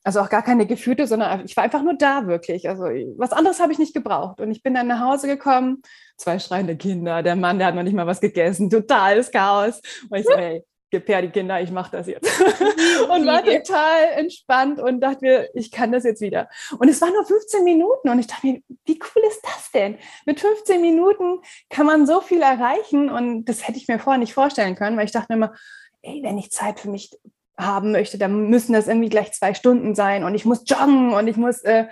Also 0.05 0.19
auch 0.19 0.29
gar 0.29 0.43
keine 0.43 0.67
Gefühle, 0.67 1.07
sondern 1.07 1.43
ich 1.45 1.57
war 1.57 1.63
einfach 1.63 1.81
nur 1.81 1.95
da 1.95 2.27
wirklich. 2.27 2.69
Also 2.69 2.83
was 3.17 3.31
anderes 3.31 3.59
habe 3.59 3.73
ich 3.73 3.79
nicht 3.79 3.95
gebraucht. 3.95 4.39
Und 4.39 4.51
ich 4.51 4.61
bin 4.61 4.75
dann 4.75 4.85
nach 4.85 4.99
Hause 4.99 5.25
gekommen, 5.27 5.81
zwei 6.15 6.37
schreiende 6.37 6.77
Kinder, 6.77 7.23
der 7.23 7.35
Mann, 7.35 7.57
der 7.57 7.67
hat 7.67 7.75
noch 7.75 7.81
nicht 7.81 7.95
mal 7.95 8.05
was 8.05 8.21
gegessen, 8.21 8.69
totales 8.69 9.31
Chaos. 9.31 9.81
Und 10.07 10.19
ich 10.19 10.25
so, 10.25 10.37
hey, 10.37 10.63
gib 10.91 11.07
her 11.09 11.23
die 11.23 11.29
Kinder, 11.29 11.59
ich 11.59 11.71
mache 11.71 11.91
das 11.91 12.05
jetzt. 12.05 12.29
und 13.09 13.25
war 13.25 13.43
total 13.43 14.11
entspannt 14.15 14.79
und 14.79 15.01
dachte 15.01 15.25
mir, 15.25 15.49
ich 15.55 15.71
kann 15.71 15.91
das 15.91 16.03
jetzt 16.03 16.21
wieder. 16.21 16.49
Und 16.77 16.87
es 16.87 17.01
waren 17.01 17.13
nur 17.13 17.25
15 17.25 17.63
Minuten 17.63 18.09
und 18.09 18.19
ich 18.19 18.27
dachte 18.27 18.45
mir, 18.45 18.61
wie 18.85 18.99
cool 18.99 19.23
ist 19.27 19.41
das 19.43 19.71
denn? 19.71 19.97
Mit 20.27 20.39
15 20.39 20.79
Minuten 20.81 21.41
kann 21.69 21.87
man 21.87 22.05
so 22.05 22.21
viel 22.21 22.43
erreichen 22.43 23.09
und 23.09 23.45
das 23.45 23.67
hätte 23.67 23.79
ich 23.79 23.87
mir 23.87 23.97
vorher 23.97 24.19
nicht 24.19 24.35
vorstellen 24.35 24.75
können, 24.75 24.97
weil 24.97 25.05
ich 25.05 25.11
dachte 25.11 25.33
mir 25.35 25.37
immer, 25.37 25.55
ey, 26.03 26.21
wenn 26.23 26.37
ich 26.37 26.51
Zeit 26.51 26.79
für 26.79 26.89
mich 26.89 27.09
haben 27.57 27.91
möchte, 27.91 28.17
dann 28.17 28.49
müssen 28.49 28.73
das 28.73 28.87
irgendwie 28.87 29.09
gleich 29.09 29.31
zwei 29.33 29.53
Stunden 29.53 29.95
sein 29.95 30.23
und 30.23 30.35
ich 30.35 30.45
muss 30.45 30.63
joggen 30.65 31.13
und 31.13 31.27
ich 31.27 31.37
muss 31.37 31.61
äh, 31.61 31.87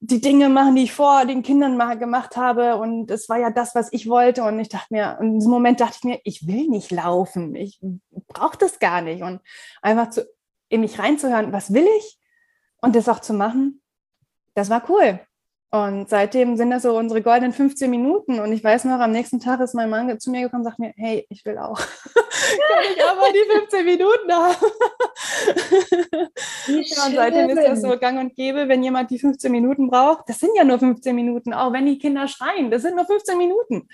die 0.00 0.20
Dinge 0.20 0.48
machen, 0.48 0.76
die 0.76 0.84
ich 0.84 0.92
vor 0.92 1.24
den 1.24 1.42
Kindern 1.42 1.76
mal 1.76 1.98
gemacht 1.98 2.36
habe 2.36 2.76
und 2.76 3.10
es 3.10 3.28
war 3.28 3.38
ja 3.38 3.50
das, 3.50 3.74
was 3.74 3.92
ich 3.92 4.08
wollte 4.08 4.44
und 4.44 4.58
ich 4.58 4.68
dachte 4.68 4.92
mir, 4.92 5.18
in 5.20 5.34
diesem 5.34 5.50
Moment 5.50 5.80
dachte 5.80 5.96
ich 5.96 6.04
mir, 6.04 6.20
ich 6.24 6.46
will 6.46 6.68
nicht 6.68 6.90
laufen, 6.90 7.54
ich 7.54 7.80
brauche 8.28 8.58
das 8.58 8.78
gar 8.78 9.00
nicht 9.00 9.22
und 9.22 9.40
einfach 9.82 10.10
zu, 10.10 10.26
in 10.68 10.82
mich 10.82 10.98
reinzuhören, 10.98 11.52
was 11.52 11.72
will 11.72 11.86
ich 11.98 12.18
und 12.80 12.94
das 12.94 13.08
auch 13.08 13.20
zu 13.20 13.32
machen, 13.32 13.80
das 14.54 14.70
war 14.70 14.82
cool. 14.88 15.20
Und 15.70 16.08
seitdem 16.08 16.56
sind 16.56 16.70
das 16.70 16.84
so 16.84 16.96
unsere 16.96 17.22
goldenen 17.22 17.52
15 17.52 17.90
Minuten. 17.90 18.38
Und 18.40 18.52
ich 18.52 18.62
weiß 18.62 18.84
noch, 18.84 19.00
am 19.00 19.12
nächsten 19.12 19.40
Tag 19.40 19.60
ist 19.60 19.74
mein 19.74 19.90
Mann 19.90 20.18
zu 20.18 20.30
mir 20.30 20.42
gekommen 20.42 20.62
und 20.62 20.64
sagt 20.64 20.78
mir, 20.78 20.94
hey, 20.96 21.26
ich 21.28 21.44
will 21.44 21.58
auch. 21.58 21.80
Kann 22.68 22.84
ich 22.94 23.04
aber 23.04 23.32
die 23.32 23.50
15 23.50 23.84
Minuten 23.84 24.32
haben? 24.32 24.56
ja, 26.66 27.06
und 27.06 27.14
seitdem 27.14 27.50
ist 27.50 27.66
das 27.66 27.82
so 27.82 27.98
gang 27.98 28.18
und 28.18 28.34
gäbe, 28.34 28.68
wenn 28.68 28.82
jemand 28.82 29.10
die 29.10 29.18
15 29.18 29.50
Minuten 29.50 29.88
braucht. 29.88 30.28
Das 30.28 30.38
sind 30.38 30.50
ja 30.56 30.64
nur 30.64 30.78
15 30.78 31.14
Minuten, 31.14 31.52
auch 31.54 31.72
wenn 31.72 31.86
die 31.86 31.98
Kinder 31.98 32.28
schreien. 32.28 32.70
Das 32.70 32.82
sind 32.82 32.96
nur 32.96 33.06
15 33.06 33.38
Minuten. 33.38 33.88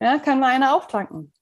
Ja, 0.00 0.18
kann 0.18 0.40
mal 0.40 0.48
einer 0.48 0.74
auftanken. 0.74 1.32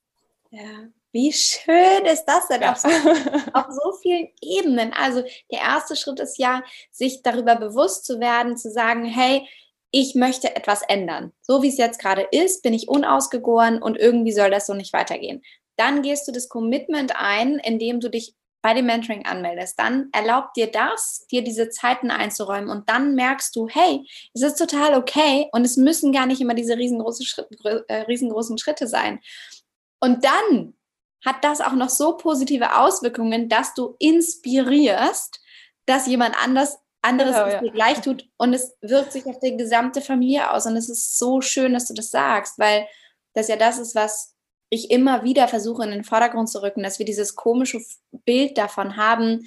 Ja, 0.50 0.88
wie 1.12 1.32
schön 1.32 2.04
ist 2.04 2.24
das 2.24 2.46
denn 2.48 2.62
ja. 2.62 2.72
auf, 2.72 2.78
so, 2.78 2.88
auf, 2.88 3.66
so, 3.70 3.92
vielen 4.00 4.28
Ebenen? 4.40 4.92
Also 4.92 5.22
der 5.50 5.60
erste 5.60 5.96
Schritt 5.96 6.20
ist 6.20 6.38
ja, 6.38 6.62
sich 6.90 7.22
darüber 7.22 7.56
bewusst 7.56 8.04
zu 8.04 8.20
werden, 8.20 8.56
zu 8.56 8.70
sagen, 8.70 9.04
hey, 9.04 9.46
ich 9.90 10.14
möchte 10.14 10.54
etwas 10.54 10.82
ändern. 10.82 11.32
So 11.40 11.62
wie 11.62 11.68
es 11.68 11.78
jetzt 11.78 11.98
gerade 11.98 12.22
ist, 12.30 12.62
bin 12.62 12.74
ich 12.74 12.88
unausgegoren 12.88 13.82
und 13.82 13.96
irgendwie 13.96 14.32
soll 14.32 14.50
das 14.50 14.66
so 14.66 14.74
nicht 14.74 14.92
weitergehen. 14.92 15.42
Dann 15.80 16.02
gehst 16.02 16.28
du 16.28 16.32
das 16.32 16.50
Commitment 16.50 17.16
ein, 17.16 17.58
indem 17.58 18.00
du 18.00 18.10
dich 18.10 18.34
bei 18.62 18.74
dem 18.74 18.84
Mentoring 18.84 19.24
anmeldest. 19.24 19.78
Dann 19.78 20.10
erlaubt 20.12 20.54
dir 20.58 20.70
das, 20.70 21.26
dir 21.30 21.42
diese 21.42 21.70
Zeiten 21.70 22.10
einzuräumen 22.10 22.68
und 22.68 22.90
dann 22.90 23.14
merkst 23.14 23.56
du, 23.56 23.66
hey, 23.68 24.06
es 24.34 24.42
ist 24.42 24.58
total 24.58 24.94
okay 24.94 25.48
und 25.52 25.64
es 25.64 25.78
müssen 25.78 26.12
gar 26.12 26.26
nicht 26.26 26.42
immer 26.42 26.52
diese 26.52 26.76
riesengroßen 26.76 27.24
Schritte, 27.24 27.84
äh, 27.88 28.02
riesengroßen 28.02 28.58
Schritte 28.58 28.86
sein. 28.86 29.20
Und 30.00 30.22
dann 30.22 30.74
hat 31.24 31.42
das 31.42 31.62
auch 31.62 31.72
noch 31.72 31.88
so 31.88 32.18
positive 32.18 32.76
Auswirkungen, 32.76 33.48
dass 33.48 33.72
du 33.72 33.96
inspirierst, 33.98 35.40
dass 35.86 36.06
jemand 36.06 36.36
anders 36.42 36.78
anderes 37.02 37.34
genau, 37.34 37.48
ja. 37.48 37.60
dir 37.60 37.70
gleich 37.70 38.00
tut 38.02 38.28
und 38.36 38.52
es 38.52 38.76
wirkt 38.82 39.12
sich 39.12 39.24
auf 39.24 39.38
die 39.38 39.56
gesamte 39.56 40.02
Familie 40.02 40.50
aus. 40.50 40.66
Und 40.66 40.76
es 40.76 40.90
ist 40.90 41.18
so 41.18 41.40
schön, 41.40 41.72
dass 41.72 41.86
du 41.86 41.94
das 41.94 42.10
sagst, 42.10 42.58
weil 42.58 42.86
das 43.32 43.48
ja 43.48 43.56
das 43.56 43.78
ist, 43.78 43.94
was 43.94 44.36
ich 44.70 44.90
immer 44.90 45.24
wieder 45.24 45.48
versuche 45.48 45.84
in 45.84 45.90
den 45.90 46.04
Vordergrund 46.04 46.48
zu 46.48 46.62
rücken, 46.62 46.82
dass 46.82 46.98
wir 46.98 47.06
dieses 47.06 47.34
komische 47.34 47.80
Bild 48.24 48.56
davon 48.56 48.96
haben, 48.96 49.44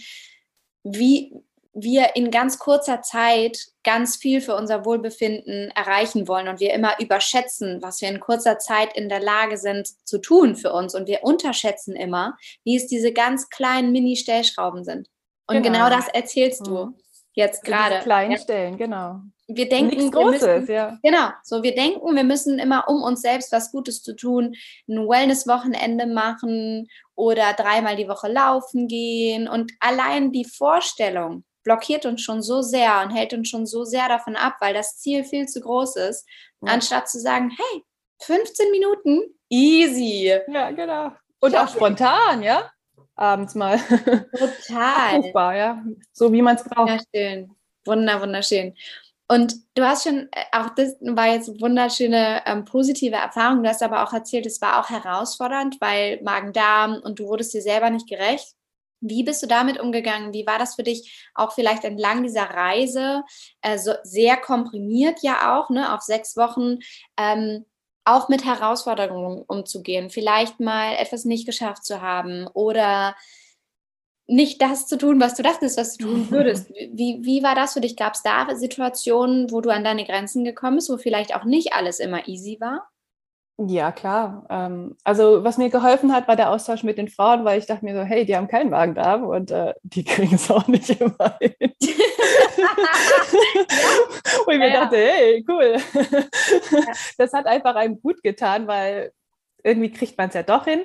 wie 0.84 1.34
wir 1.74 2.16
in 2.16 2.30
ganz 2.30 2.60
kurzer 2.60 3.02
Zeit 3.02 3.58
ganz 3.84 4.16
viel 4.18 4.42
für 4.42 4.56
unser 4.56 4.86
Wohlbefinden 4.86 5.72
erreichen 5.72 6.28
wollen 6.28 6.48
und 6.48 6.60
wir 6.60 6.72
immer 6.74 7.00
überschätzen, 7.00 7.82
was 7.82 8.00
wir 8.00 8.10
in 8.10 8.20
kurzer 8.20 8.60
Zeit 8.60 8.96
in 8.96 9.10
der 9.10 9.20
Lage 9.20 9.58
sind 9.58 9.88
zu 10.08 10.20
tun 10.20 10.56
für 10.56 10.72
uns 10.72 10.94
und 10.94 11.08
wir 11.08 11.24
unterschätzen 11.24 11.96
immer, 11.96 12.38
wie 12.64 12.76
es 12.76 12.86
diese 12.86 13.12
ganz 13.12 13.50
kleinen 13.50 13.92
Mini-Stellschrauben 13.92 14.84
sind. 14.84 15.10
Und 15.48 15.64
genau, 15.64 15.86
genau 15.86 15.90
das 15.90 16.08
erzählst 16.10 16.68
du. 16.68 16.94
Jetzt 17.34 17.64
gerade. 17.64 18.00
Kleinen 18.00 18.34
ja. 18.34 18.38
Stellen, 18.38 18.78
genau. 18.78 19.22
Wir 19.48 19.68
denken, 19.68 19.98
Nichts 19.98 20.12
Großes, 20.12 20.42
müssen, 20.42 20.74
ja. 20.74 20.98
Genau, 21.04 21.30
so 21.44 21.64
wir 21.64 21.76
denken, 21.76 22.16
wir 22.16 22.24
müssen 22.24 22.60
immer, 22.60 22.88
um 22.88 23.04
uns 23.04 23.22
selbst 23.22 23.52
was 23.52 23.72
Gutes 23.72 24.02
zu 24.02 24.16
tun, 24.16 24.56
ein 24.88 25.08
Wellness-Wochenende 25.08 26.08
machen 26.08 26.88
oder 27.16 27.54
dreimal 27.54 27.96
die 27.98 28.08
Woche 28.08 28.32
laufen 28.32 28.88
gehen. 28.88 29.50
Und 29.50 29.74
allein 29.80 30.32
die 30.32 30.46
Vorstellung 30.46 31.44
blockiert 31.64 32.06
uns 32.06 32.22
schon 32.22 32.42
so 32.42 32.62
sehr 32.62 33.02
und 33.04 33.12
hält 33.12 33.34
uns 33.34 33.50
schon 33.50 33.66
so 33.66 33.84
sehr 33.84 34.08
davon 34.08 34.36
ab, 34.36 34.56
weil 34.60 34.74
das 34.74 34.98
Ziel 35.00 35.24
viel 35.24 35.48
zu 35.48 35.60
groß 35.60 35.98
ist, 35.98 36.28
ja. 36.62 36.72
anstatt 36.72 37.10
zu 37.10 37.20
sagen, 37.20 37.52
hey, 37.56 37.84
15 38.22 38.72
Minuten, 38.72 39.22
easy. 39.50 40.40
Ja, 40.48 40.72
genau. 40.72 41.12
Und 41.40 41.58
auch 41.58 41.68
spontan, 41.68 42.42
ja? 42.44 42.72
Abends 43.24 43.56
mal. 43.56 43.78
Total. 44.38 45.18
Abrufbar, 45.18 45.56
ja. 45.56 45.84
So 46.12 46.32
wie 46.32 46.42
man 46.42 46.56
es 46.56 46.64
braucht. 46.64 46.90
Ja, 46.90 47.00
schön. 47.14 47.52
Wunder, 47.86 48.22
wunderschön. 48.22 48.76
Und 49.28 49.56
du 49.76 49.84
hast 49.84 50.04
schon, 50.04 50.30
äh, 50.32 50.44
auch 50.52 50.70
das 50.76 50.96
war 51.02 51.28
jetzt 51.28 51.60
wunderschöne 51.62 52.42
ähm, 52.46 52.66
positive 52.66 53.16
Erfahrung. 53.16 53.64
Du 53.64 53.70
hast 53.70 53.82
aber 53.82 54.04
auch 54.04 54.14
erzählt, 54.14 54.46
es 54.46 54.62
war 54.62 54.80
auch 54.80 54.90
herausfordernd, 54.90 55.78
weil 55.80 56.22
Magen-Darm 56.22 57.02
und 57.04 57.20
du 57.20 57.28
wurdest 57.28 57.54
dir 57.54 57.62
selber 57.62 57.90
nicht 57.90 58.08
gerecht. 58.08 58.54
Wie 59.00 59.24
bist 59.24 59.44
du 59.44 59.48
damit 59.48 59.80
umgegangen? 59.80 60.34
Wie 60.34 60.46
war 60.46 60.60
das 60.60 60.76
für 60.76 60.84
dich 60.84 61.30
auch 61.36 61.52
vielleicht 61.54 61.84
entlang 61.84 62.24
dieser 62.24 62.44
Reise? 62.44 63.24
Also 63.62 63.94
sehr 64.04 64.38
komprimiert 64.38 65.20
ja 65.24 65.58
auch, 65.58 65.70
ne, 65.70 65.94
auf 65.94 66.02
sechs 66.02 66.38
Wochen. 66.38 66.80
Ähm, 67.18 67.66
auch 68.06 68.30
mit 68.30 68.46
Herausforderungen 68.46 69.44
umzugehen, 69.48 70.10
vielleicht 70.10 70.60
mal 70.60 70.96
etwas 70.96 71.26
nicht 71.26 71.46
geschafft 71.46 71.86
zu 71.86 72.02
haben 72.02 72.48
oder 72.54 73.16
nicht 74.28 74.62
das 74.62 74.88
zu 74.88 74.98
tun, 74.98 75.20
was 75.20 75.36
du 75.36 75.44
dachtest, 75.44 75.78
was 75.78 75.98
du 75.98 76.06
tun 76.06 76.28
würdest. 76.32 76.70
Wie, 76.70 77.20
wie 77.24 77.44
war 77.44 77.56
das 77.56 77.74
für 77.74 77.82
dich? 77.82 77.96
Gab 77.96 78.14
es 78.14 78.24
da 78.24 78.56
Situationen, 78.56 79.52
wo 79.52 79.62
du 79.62 79.70
an 79.70 79.84
deine 79.84 80.06
Grenzen 80.06 80.44
gekommen 80.44 80.78
bist, 80.78 80.90
wo 80.90 80.98
vielleicht 80.98 81.36
auch 81.36 81.44
nicht 81.44 81.74
alles 81.74 82.00
immer 82.00 82.28
easy 82.28 82.58
war? 82.60 82.90
Ja, 83.58 83.92
klar. 83.92 84.48
Ähm, 84.50 84.98
also 85.04 85.44
was 85.44 85.60
mir 85.60 85.70
geholfen 85.70 86.12
hat, 86.12 86.28
war 86.28 86.36
der 86.36 86.50
Austausch 86.50 86.82
mit 86.82 86.98
den 86.98 87.08
Frauen, 87.08 87.46
weil 87.46 87.60
ich 87.60 87.68
dachte 87.68 87.86
mir 87.86 87.94
so, 87.94 88.02
hey, 88.02 88.26
die 88.26 88.36
haben 88.36 88.48
keinen 88.48 88.72
Magen-Darm 88.72 89.24
und 89.26 89.52
äh, 89.52 89.74
die 89.84 90.04
kriegen 90.06 90.36
es 90.36 90.50
auch 90.50 90.68
nicht 90.68 90.90
immer 91.00 91.38
hin. 91.40 91.54
und 94.46 94.54
ich 94.54 94.60
mir 94.60 94.70
ja. 94.70 94.82
dachte, 94.82 94.98
hey, 94.98 95.46
cool. 95.48 95.78
das 97.18 97.32
hat 97.34 97.46
einfach 97.46 97.76
einem 97.76 98.02
gut 98.02 98.24
getan, 98.24 98.66
weil 98.68 99.12
irgendwie 99.64 99.92
kriegt 99.92 100.18
man 100.18 100.30
es 100.30 100.36
ja 100.36 100.44
doch 100.44 100.66
hin 100.66 100.84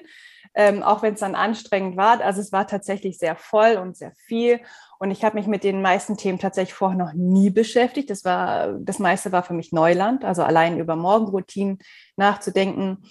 ähm, 0.59 0.83
auch 0.83 1.03
wenn 1.03 1.15
es 1.15 1.21
dann 1.21 1.37
anstrengend 1.37 1.97
war. 1.97 2.21
Also 2.21 2.41
es 2.41 2.51
war 2.51 2.67
tatsächlich 2.67 3.17
sehr 3.19 3.37
voll 3.37 3.77
und 3.77 3.97
sehr 3.97 4.13
viel. 4.27 4.59
Und 4.99 5.13
ich 5.13 5.23
habe 5.25 5.37
mich 5.37 5.47
mit 5.47 5.63
den 5.63 5.81
meisten 5.83 6.17
Themen 6.17 6.41
tatsächlich 6.41 6.75
vorher 6.75 6.99
noch 6.99 7.13
nie 7.13 7.49
beschäftigt. 7.49 8.11
Das 8.11 8.25
war, 8.25 8.73
das 8.81 8.99
meiste 8.99 9.31
war 9.31 9.45
für 9.45 9.55
mich 9.55 9.71
Neuland. 9.71 10.25
Also 10.25 10.43
allein 10.43 10.81
über 10.81 10.97
Morgenroutinen 10.97 11.79
nachzudenken, 12.17 13.05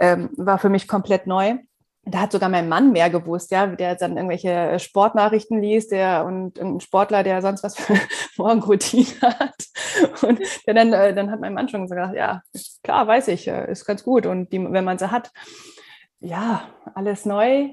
ähm, 0.00 0.30
war 0.36 0.58
für 0.58 0.70
mich 0.70 0.88
komplett 0.88 1.28
neu. 1.28 1.54
Da 2.04 2.22
hat 2.22 2.32
sogar 2.32 2.48
mein 2.48 2.68
Mann 2.68 2.90
mehr 2.90 3.10
gewusst, 3.10 3.52
ja, 3.52 3.68
der 3.68 3.94
dann 3.94 4.16
irgendwelche 4.16 4.80
Sportnachrichten 4.80 5.62
liest, 5.62 5.92
der 5.92 6.24
und 6.24 6.58
ein 6.58 6.80
Sportler, 6.80 7.22
der 7.22 7.42
sonst 7.42 7.62
was 7.62 7.76
für 7.76 7.94
Morgenroutine 8.36 9.06
hat. 9.22 9.66
Und 10.22 10.40
dann, 10.66 10.92
äh, 10.92 11.14
dann 11.14 11.30
hat 11.30 11.38
mein 11.38 11.54
Mann 11.54 11.68
schon 11.68 11.82
gesagt, 11.82 12.16
ja, 12.16 12.42
klar, 12.82 13.06
weiß 13.06 13.28
ich, 13.28 13.46
äh, 13.46 13.70
ist 13.70 13.84
ganz 13.84 14.02
gut. 14.02 14.26
Und 14.26 14.52
die, 14.52 14.60
wenn 14.60 14.84
man 14.84 14.98
sie 14.98 15.12
hat, 15.12 15.30
ja, 16.22 16.62
alles 16.94 17.26
neu. 17.26 17.70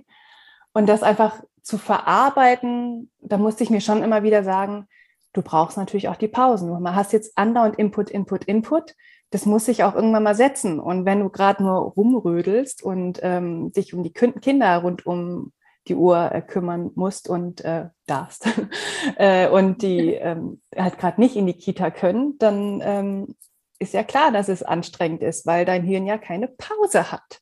Und 0.74 0.88
das 0.88 1.04
einfach 1.04 1.42
zu 1.62 1.78
verarbeiten, 1.78 3.12
da 3.22 3.38
musste 3.38 3.64
ich 3.64 3.70
mir 3.70 3.82
schon 3.82 4.04
immer 4.04 4.24
wieder 4.24 4.44
sagen, 4.44 4.88
du 5.34 5.42
brauchst 5.42 5.78
natürlich 5.78 6.10
auch 6.10 6.16
die 6.16 6.28
Pausen. 6.28 6.70
Man 6.82 6.96
hast 6.96 7.14
jetzt 7.14 7.38
andauernd 7.38 7.78
Input, 7.78 8.10
Input, 8.10 8.46
Input. 8.46 8.96
Das 9.30 9.46
muss 9.46 9.66
sich 9.66 9.84
auch 9.84 9.94
irgendwann 9.94 10.24
mal 10.24 10.36
setzen. 10.36 10.80
Und 10.80 11.06
wenn 11.06 11.20
du 11.20 11.30
gerade 11.30 11.64
nur 11.64 11.78
rumrödelst 11.78 12.84
und 12.84 13.20
ähm, 13.22 13.72
dich 13.72 13.94
um 13.94 14.04
die 14.04 14.12
Kinder 14.12 14.78
rund 14.80 15.06
um 15.06 15.54
die 15.88 15.96
Uhr 15.96 16.32
äh, 16.32 16.42
kümmern 16.42 16.92
musst 16.96 17.30
und 17.30 17.64
äh, 17.64 17.90
darfst 18.08 18.48
äh, 19.18 19.48
und 19.50 19.82
die 19.82 20.14
ähm, 20.14 20.62
halt 20.76 20.98
gerade 20.98 21.22
nicht 21.22 21.36
in 21.36 21.46
die 21.46 21.54
Kita 21.54 21.92
können, 21.92 22.38
dann 22.40 22.82
ähm, 22.84 23.36
ist 23.78 23.94
ja 23.94 24.04
klar, 24.04 24.32
dass 24.32 24.50
es 24.50 24.64
anstrengend 24.64 25.22
ist, 25.22 25.46
weil 25.46 25.66
dein 25.66 25.84
Hirn 25.84 26.06
ja 26.06 26.18
keine 26.18 26.48
Pause 26.48 27.12
hat 27.12 27.40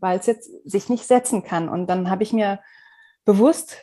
weil 0.00 0.18
es 0.18 0.26
jetzt 0.26 0.50
sich 0.64 0.88
nicht 0.88 1.06
setzen 1.06 1.42
kann. 1.42 1.68
Und 1.68 1.86
dann 1.86 2.10
habe 2.10 2.22
ich 2.22 2.32
mir 2.32 2.60
bewusst 3.24 3.78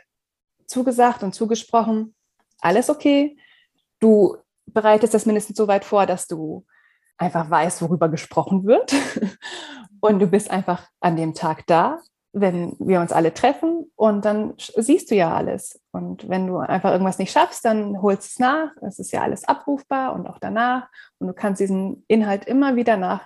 zugesagt 0.68 1.24
und 1.24 1.34
zugesprochen, 1.34 2.16
alles 2.60 2.90
okay. 2.90 3.38
Du 4.00 4.38
bereitest 4.66 5.14
das 5.14 5.26
mindestens 5.26 5.58
so 5.58 5.68
weit 5.68 5.86
vor, 5.86 6.06
dass 6.06 6.28
du 6.28 6.66
einfach 7.18 7.50
weißt, 7.50 7.82
worüber 7.82 8.10
gesprochen 8.10 8.66
wird. 8.66 8.94
Und 10.02 10.20
du 10.20 10.28
bist 10.28 10.52
einfach 10.52 10.90
an 11.00 11.16
dem 11.16 11.34
Tag 11.34 11.66
da, 11.66 12.02
wenn 12.34 12.76
wir 12.78 13.00
uns 13.00 13.14
alle 13.14 13.34
treffen 13.34 13.90
und 13.96 14.26
dann 14.26 14.54
siehst 14.58 15.10
du 15.10 15.16
ja 15.16 15.34
alles. 15.34 15.80
Und 15.92 16.28
wenn 16.28 16.46
du 16.46 16.58
einfach 16.58 16.92
irgendwas 16.92 17.20
nicht 17.20 17.32
schaffst, 17.32 17.64
dann 17.64 18.02
holst 18.02 18.32
es 18.32 18.40
nach. 18.40 18.72
Es 18.82 19.00
ist 19.00 19.14
ja 19.14 19.22
alles 19.22 19.46
abrufbar 19.46 20.14
und 20.14 20.28
auch 20.28 20.40
danach. 20.40 20.90
Und 21.20 21.28
du 21.28 21.34
kannst 21.34 21.62
diesen 21.62 22.04
Inhalt 22.10 22.44
immer 22.44 22.76
wieder 22.76 22.98
nach 22.98 23.22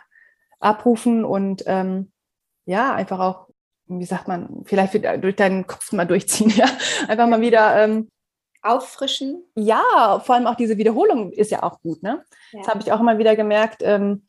abrufen 0.60 1.26
und 1.26 1.63
ähm, 1.65 2.12
ja, 2.67 2.93
einfach 2.93 3.19
auch, 3.19 3.47
wie 3.88 4.06
sagt 4.06 4.27
man, 4.27 4.63
vielleicht 4.65 4.93
durch 5.23 5.36
deinen 5.36 5.65
Kopf 5.65 5.91
mal 5.93 6.06
durchziehen, 6.06 6.49
ja, 6.56 6.67
einfach 7.08 7.27
mal 7.27 7.41
wieder 7.41 7.84
ähm, 7.84 8.10
auffrischen. 8.62 9.43
Ja, 9.56 10.21
vor 10.23 10.36
allem 10.36 10.47
auch 10.47 10.56
diese 10.56 10.77
Wiederholung 10.77 11.32
ist 11.32 11.51
ja 11.51 11.63
auch 11.63 11.82
gut, 11.82 12.03
ne? 12.03 12.23
Ja. 12.51 12.60
Das 12.60 12.67
habe 12.67 12.82
ich 12.82 12.91
auch 12.91 12.99
immer 12.99 13.17
wieder 13.17 13.36
gemerkt. 13.36 13.82
Ähm, 13.84 14.25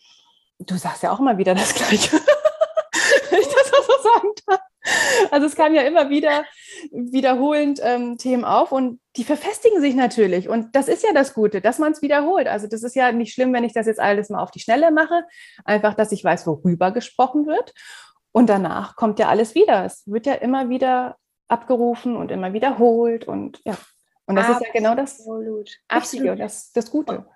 du 0.58 0.76
sagst 0.76 1.02
ja 1.02 1.12
auch 1.12 1.18
immer 1.18 1.36
wieder 1.36 1.54
das 1.54 1.74
Gleiche. 1.74 2.16
Wenn 3.30 3.40
ich 3.40 3.48
das 3.48 3.72
auch 3.72 3.82
so 3.82 4.02
sagen 4.02 4.28
darf. 4.46 4.60
Also 5.30 5.46
es 5.46 5.56
kam 5.56 5.74
ja 5.74 5.82
immer 5.82 6.08
wieder 6.08 6.44
wiederholend 6.92 7.80
ähm, 7.82 8.16
Themen 8.16 8.44
auf 8.44 8.72
und 8.72 9.00
die 9.16 9.24
verfestigen 9.24 9.80
sich 9.80 9.94
natürlich. 9.94 10.48
Und 10.48 10.74
das 10.74 10.88
ist 10.88 11.02
ja 11.02 11.12
das 11.12 11.34
Gute, 11.34 11.60
dass 11.60 11.78
man 11.78 11.92
es 11.92 12.02
wiederholt. 12.02 12.46
Also 12.46 12.68
das 12.68 12.82
ist 12.82 12.94
ja 12.94 13.12
nicht 13.12 13.34
schlimm, 13.34 13.52
wenn 13.52 13.64
ich 13.64 13.72
das 13.72 13.86
jetzt 13.86 14.00
alles 14.00 14.30
mal 14.30 14.42
auf 14.42 14.50
die 14.50 14.60
Schnelle 14.60 14.90
mache. 14.90 15.24
Einfach, 15.64 15.94
dass 15.94 16.12
ich 16.12 16.22
weiß, 16.22 16.46
worüber 16.46 16.92
gesprochen 16.92 17.46
wird. 17.46 17.74
Und 18.38 18.46
danach 18.46 18.94
kommt 18.94 19.18
ja 19.18 19.26
alles 19.26 19.56
wieder. 19.56 19.84
Es 19.84 20.04
wird 20.06 20.24
ja 20.24 20.34
immer 20.34 20.68
wieder 20.68 21.16
abgerufen 21.48 22.14
und 22.14 22.30
immer 22.30 22.52
wiederholt 22.52 23.26
und 23.26 23.60
ja. 23.64 23.76
Und 24.26 24.36
das 24.36 24.44
Absolut. 24.44 24.60
ist 24.60 24.66
ja 24.68 24.80
genau 24.80 24.94
das 24.94 25.26
Absolut. 25.88 26.38
das, 26.38 26.70
das 26.70 26.88
Gute. 26.88 27.26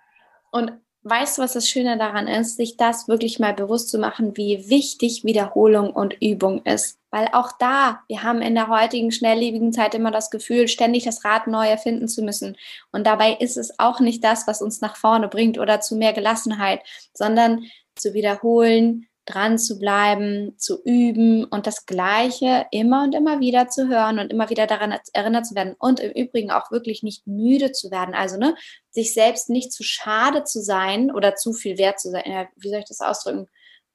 Und, 0.53 0.71
und 0.71 0.81
weißt 1.03 1.39
du, 1.39 1.43
was 1.43 1.55
das 1.55 1.69
Schöne 1.69 1.99
daran 1.99 2.29
ist, 2.29 2.57
sich 2.57 2.77
das 2.77 3.09
wirklich 3.09 3.41
mal 3.41 3.53
bewusst 3.53 3.89
zu 3.89 3.99
machen, 3.99 4.37
wie 4.37 4.71
wichtig 4.71 5.25
Wiederholung 5.25 5.91
und 5.91 6.15
Übung 6.23 6.63
ist. 6.67 7.01
Weil 7.11 7.29
auch 7.33 7.51
da, 7.59 8.03
wir 8.07 8.23
haben 8.23 8.41
in 8.41 8.55
der 8.55 8.69
heutigen 8.69 9.11
schnelllebigen 9.11 9.73
Zeit 9.73 9.97
immer 9.97 10.13
das 10.13 10.31
Gefühl, 10.31 10.69
ständig 10.69 11.03
das 11.03 11.25
Rad 11.25 11.49
neu 11.49 11.67
erfinden 11.67 12.07
zu 12.07 12.23
müssen. 12.23 12.57
Und 12.93 13.09
dabei 13.09 13.33
ist 13.41 13.57
es 13.57 13.77
auch 13.81 13.99
nicht 13.99 14.23
das, 14.23 14.47
was 14.47 14.63
uns 14.63 14.81
nach 14.81 14.95
vorne 14.95 15.27
bringt 15.27 15.59
oder 15.59 15.81
zu 15.81 15.97
mehr 15.97 16.13
Gelassenheit, 16.13 16.79
sondern 17.13 17.65
zu 17.97 18.15
wiederholen, 18.15 19.09
dran 19.25 19.59
zu 19.59 19.79
bleiben, 19.79 20.59
zu 20.59 20.83
üben 20.85 21.45
und 21.45 21.67
das 21.67 21.87
Gleiche 21.87 22.67
immer 22.73 23.05
und 23.05 23.15
immer 23.15 23.39
wieder 23.41 23.69
zu 23.69 23.89
hören 23.89 24.19
und 24.19 24.33
immer 24.33 24.51
wieder 24.51 24.67
daran 24.67 24.95
erinnert 25.13 25.47
zu 25.47 25.55
werden 25.55 25.77
und 25.79 26.01
im 26.01 26.11
Übrigen 26.11 26.51
auch 26.51 26.71
wirklich 26.73 27.03
nicht 27.03 27.27
müde 27.27 27.71
zu 27.71 27.91
werden. 27.91 28.15
Also 28.15 28.37
ne, 28.37 28.57
sich 28.91 29.15
selbst 29.15 29.49
nicht 29.49 29.73
zu 29.73 29.85
schade 29.85 30.43
zu 30.45 30.61
sein 30.61 31.13
oder 31.13 31.37
zu 31.37 31.53
viel 31.53 31.79
wert 31.79 32.01
zu 32.01 32.11
sein. 32.11 32.49
Wie 32.57 32.71
soll 32.71 32.81
ich 32.81 32.89
das 32.89 33.01
ausdrücken? 33.01 33.49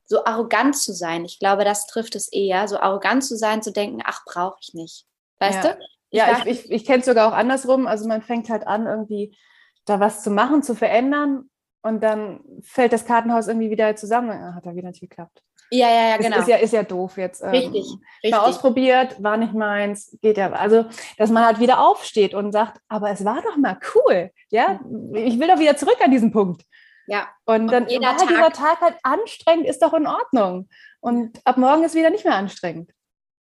So 0.05 0.23
arrogant 0.23 0.77
zu 0.77 0.93
sein. 0.93 1.25
Ich 1.25 1.39
glaube, 1.39 1.65
das 1.65 1.87
trifft 1.87 2.15
es 2.15 2.31
eher. 2.31 2.69
So 2.69 2.79
arrogant 2.79 3.25
zu 3.25 3.35
sein, 3.35 3.61
zu 3.61 3.73
denken, 3.73 4.01
ach, 4.05 4.21
brauche 4.25 4.57
ich 4.61 4.73
nicht. 4.73 5.05
Weißt 5.39 5.63
ja. 5.63 5.73
du? 5.73 5.79
Ich 6.09 6.17
ja, 6.19 6.43
ich, 6.45 6.45
ich, 6.45 6.71
ich 6.71 6.85
kenne 6.85 6.99
es 6.99 7.05
sogar 7.05 7.27
auch 7.27 7.37
andersrum. 7.37 7.85
Also 7.85 8.07
man 8.07 8.21
fängt 8.21 8.49
halt 8.49 8.65
an, 8.65 8.87
irgendwie 8.87 9.35
da 9.83 9.99
was 9.99 10.23
zu 10.23 10.31
machen, 10.31 10.63
zu 10.63 10.73
verändern 10.73 11.49
und 11.87 12.01
dann 12.01 12.41
fällt 12.61 12.93
das 12.93 13.05
Kartenhaus 13.05 13.47
irgendwie 13.47 13.69
wieder 13.69 13.95
zusammen. 13.95 14.29
Ja, 14.29 14.53
hat 14.53 14.65
er 14.65 14.75
wieder 14.75 14.89
nicht 14.89 15.01
geklappt. 15.01 15.41
Ja, 15.69 15.89
ja, 15.89 16.09
ja, 16.09 16.17
genau. 16.17 16.39
Ist 16.39 16.47
ja, 16.47 16.57
ist 16.57 16.73
ja 16.73 16.83
doof 16.83 17.17
jetzt. 17.17 17.43
Richtig, 17.43 17.85
ähm, 17.85 18.01
richtig. 18.23 18.31
Mal 18.31 18.39
ausprobiert, 18.39 19.21
war 19.21 19.35
nicht 19.35 19.53
meins, 19.53 20.17
geht 20.21 20.37
ja. 20.37 20.51
Also, 20.53 20.85
dass 21.17 21.29
man 21.29 21.45
halt 21.45 21.59
wieder 21.59 21.85
aufsteht 21.85 22.33
und 22.33 22.51
sagt, 22.51 22.79
aber 22.87 23.09
es 23.09 23.25
war 23.25 23.41
doch 23.41 23.57
mal 23.57 23.77
cool. 23.95 24.31
Ja, 24.49 24.79
ich 25.13 25.39
will 25.39 25.47
doch 25.47 25.59
wieder 25.59 25.75
zurück 25.75 25.97
an 26.01 26.11
diesen 26.11 26.31
Punkt. 26.31 26.63
Ja. 27.07 27.27
Und 27.45 27.67
dann 27.71 27.87
jeder 27.87 28.07
war 28.07 28.17
Tag, 28.17 28.27
dieser 28.27 28.51
Tag 28.51 28.81
halt 28.81 28.95
anstrengend, 29.03 29.65
ist 29.65 29.81
doch 29.81 29.93
in 29.93 30.07
Ordnung. 30.07 30.69
Und 30.99 31.39
ab 31.45 31.57
morgen 31.57 31.83
ist 31.83 31.95
wieder 31.95 32.09
nicht 32.09 32.25
mehr 32.25 32.35
anstrengend. 32.35 32.91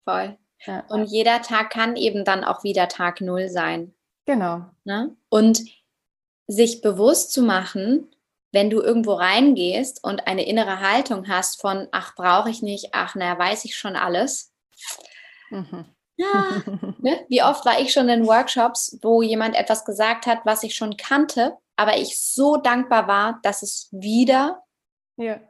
Voll. 0.04 0.38
Ja. 0.66 0.84
Und 0.88 1.04
jeder 1.06 1.42
Tag 1.42 1.70
kann 1.70 1.96
eben 1.96 2.24
dann 2.24 2.44
auch 2.44 2.62
wieder 2.62 2.88
Tag 2.88 3.20
Null 3.20 3.48
sein. 3.48 3.94
Genau. 4.26 4.66
Ne? 4.84 5.14
Und 5.28 5.62
sich 6.46 6.80
bewusst 6.80 7.32
zu 7.32 7.42
machen, 7.42 8.14
wenn 8.54 8.70
du 8.70 8.80
irgendwo 8.80 9.14
reingehst 9.14 10.02
und 10.04 10.28
eine 10.28 10.46
innere 10.46 10.78
Haltung 10.78 11.26
hast 11.28 11.60
von, 11.60 11.88
ach, 11.90 12.14
brauche 12.14 12.48
ich 12.48 12.62
nicht, 12.62 12.90
ach, 12.92 13.16
naja, 13.16 13.36
weiß 13.36 13.64
ich 13.64 13.76
schon 13.76 13.96
alles. 13.96 14.52
Mhm. 15.50 15.86
Ja, 16.16 16.62
ne? 17.00 17.26
Wie 17.28 17.42
oft 17.42 17.66
war 17.66 17.80
ich 17.80 17.92
schon 17.92 18.08
in 18.08 18.28
Workshops, 18.28 18.96
wo 19.02 19.22
jemand 19.22 19.56
etwas 19.56 19.84
gesagt 19.84 20.26
hat, 20.26 20.38
was 20.44 20.62
ich 20.62 20.76
schon 20.76 20.96
kannte, 20.96 21.56
aber 21.74 21.96
ich 21.98 22.20
so 22.20 22.56
dankbar 22.56 23.08
war, 23.08 23.40
dass 23.42 23.64
es 23.64 23.88
wieder 23.90 24.62
ja. 25.16 25.40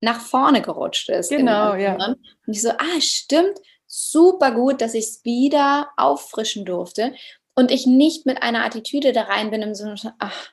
nach 0.00 0.20
vorne 0.20 0.62
gerutscht 0.62 1.10
ist. 1.10 1.28
Genau, 1.28 1.74
ja. 1.74 1.96
Und 1.96 2.16
ich 2.46 2.62
so, 2.62 2.70
ah, 2.70 3.00
stimmt, 3.00 3.60
super 3.86 4.52
gut, 4.52 4.80
dass 4.80 4.94
ich 4.94 5.04
es 5.04 5.24
wieder 5.26 5.90
auffrischen 5.98 6.64
durfte 6.64 7.14
und 7.54 7.70
ich 7.70 7.86
nicht 7.86 8.24
mit 8.24 8.42
einer 8.42 8.64
Attitüde 8.64 9.12
da 9.12 9.24
rein 9.24 9.50
bin 9.50 9.60
im 9.60 9.74
Sinne, 9.74 9.96
ach, 10.18 10.52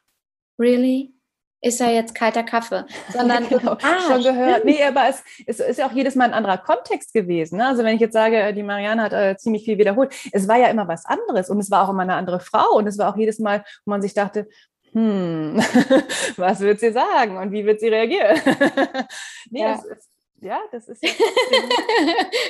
really? 0.59 1.13
Ist 1.61 1.79
ja 1.79 1.89
jetzt 1.89 2.15
kalter 2.15 2.43
Kaffee, 2.43 2.85
sondern 3.13 3.47
genau, 3.49 3.77
ah, 3.81 3.99
schon 4.07 4.23
gehört. 4.23 4.65
Nee, 4.65 4.83
aber 4.83 5.07
es, 5.07 5.23
es, 5.45 5.59
ist 5.59 5.77
ja 5.77 5.87
auch 5.87 5.91
jedes 5.91 6.15
Mal 6.15 6.25
ein 6.25 6.33
anderer 6.33 6.57
Kontext 6.57 7.13
gewesen. 7.13 7.57
Ne? 7.57 7.67
Also 7.67 7.83
wenn 7.83 7.95
ich 7.95 8.01
jetzt 8.01 8.13
sage, 8.13 8.53
die 8.53 8.63
Marianne 8.63 9.03
hat 9.03 9.13
äh, 9.13 9.37
ziemlich 9.37 9.63
viel 9.63 9.77
wiederholt, 9.77 10.13
es 10.31 10.47
war 10.47 10.57
ja 10.57 10.67
immer 10.67 10.87
was 10.87 11.05
anderes 11.05 11.49
und 11.49 11.59
es 11.59 11.69
war 11.69 11.85
auch 11.85 11.91
immer 11.91 12.01
eine 12.01 12.15
andere 12.15 12.39
Frau 12.39 12.75
und 12.75 12.87
es 12.87 12.97
war 12.97 13.13
auch 13.13 13.17
jedes 13.17 13.39
Mal, 13.39 13.63
wo 13.85 13.91
man 13.91 14.01
sich 14.01 14.13
dachte, 14.13 14.47
hm, 14.93 15.57
was 16.37 16.59
wird 16.59 16.79
sie 16.79 16.91
sagen 16.91 17.37
und 17.37 17.51
wie 17.51 17.65
wird 17.65 17.79
sie 17.79 17.89
reagieren? 17.89 18.41
nee, 19.49 19.61
ja. 19.61 19.75
Das 19.75 19.85
ist, 19.85 20.09
ja, 20.41 20.59
das 20.71 20.87
ist. 20.87 21.03
Ja 21.03 21.11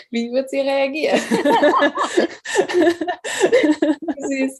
wie 0.09 0.31
wird 0.31 0.49
sie 0.49 0.61
reagieren? 0.61 1.19
Süß. 4.17 4.57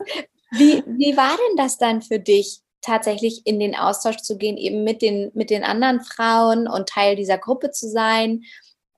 Wie, 0.52 0.84
wie 0.86 1.16
war 1.16 1.38
denn 1.38 1.56
das 1.56 1.78
dann 1.78 2.02
für 2.02 2.20
dich? 2.20 2.62
Tatsächlich 2.82 3.42
in 3.46 3.60
den 3.60 3.76
Austausch 3.76 4.18
zu 4.18 4.38
gehen, 4.38 4.58
eben 4.58 4.84
mit 4.84 5.02
den, 5.02 5.32
mit 5.34 5.50
den 5.50 5.64
anderen 5.64 6.02
Frauen 6.02 6.68
und 6.68 6.90
Teil 6.90 7.16
dieser 7.16 7.38
Gruppe 7.38 7.72
zu 7.72 7.88
sein. 7.90 8.44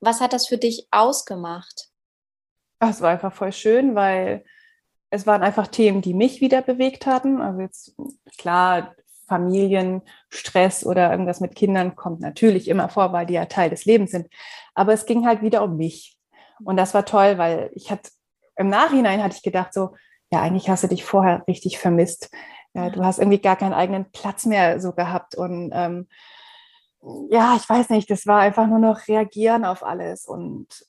Was 0.00 0.20
hat 0.20 0.32
das 0.32 0.46
für 0.46 0.58
dich 0.58 0.88
ausgemacht? 0.90 1.88
Es 2.80 3.00
war 3.00 3.10
einfach 3.10 3.32
voll 3.32 3.52
schön, 3.52 3.94
weil 3.94 4.44
es 5.10 5.26
waren 5.26 5.42
einfach 5.42 5.68
Themen, 5.68 6.02
die 6.02 6.14
mich 6.14 6.40
wieder 6.40 6.60
bewegt 6.60 7.06
hatten. 7.06 7.40
Also 7.40 7.60
jetzt 7.60 7.94
klar, 8.36 8.94
Familienstress 9.26 10.84
oder 10.84 11.10
irgendwas 11.10 11.40
mit 11.40 11.54
Kindern 11.54 11.96
kommt 11.96 12.20
natürlich 12.20 12.68
immer 12.68 12.88
vor, 12.88 13.12
weil 13.12 13.26
die 13.26 13.34
ja 13.34 13.46
Teil 13.46 13.70
des 13.70 13.84
Lebens 13.84 14.10
sind. 14.10 14.28
Aber 14.74 14.92
es 14.92 15.06
ging 15.06 15.26
halt 15.26 15.42
wieder 15.42 15.62
um 15.62 15.76
mich. 15.76 16.18
Und 16.62 16.76
das 16.76 16.94
war 16.94 17.04
toll, 17.04 17.38
weil 17.38 17.70
ich 17.74 17.90
hatte 17.90 18.10
im 18.56 18.68
Nachhinein 18.68 19.22
hatte 19.22 19.36
ich 19.36 19.42
gedacht, 19.42 19.72
so, 19.72 19.96
ja, 20.30 20.40
eigentlich 20.40 20.68
hast 20.68 20.84
du 20.84 20.88
dich 20.88 21.04
vorher 21.04 21.44
richtig 21.48 21.78
vermisst. 21.78 22.30
Ja, 22.74 22.90
du 22.90 23.04
hast 23.04 23.18
irgendwie 23.18 23.38
gar 23.38 23.56
keinen 23.56 23.72
eigenen 23.72 24.10
Platz 24.10 24.46
mehr 24.46 24.80
so 24.80 24.92
gehabt. 24.92 25.36
Und 25.36 25.70
ähm, 25.72 26.08
ja, 27.30 27.56
ich 27.56 27.68
weiß 27.68 27.90
nicht, 27.90 28.10
das 28.10 28.26
war 28.26 28.40
einfach 28.40 28.66
nur 28.66 28.78
noch 28.78 29.08
reagieren 29.08 29.64
auf 29.64 29.84
alles 29.84 30.26
und 30.26 30.86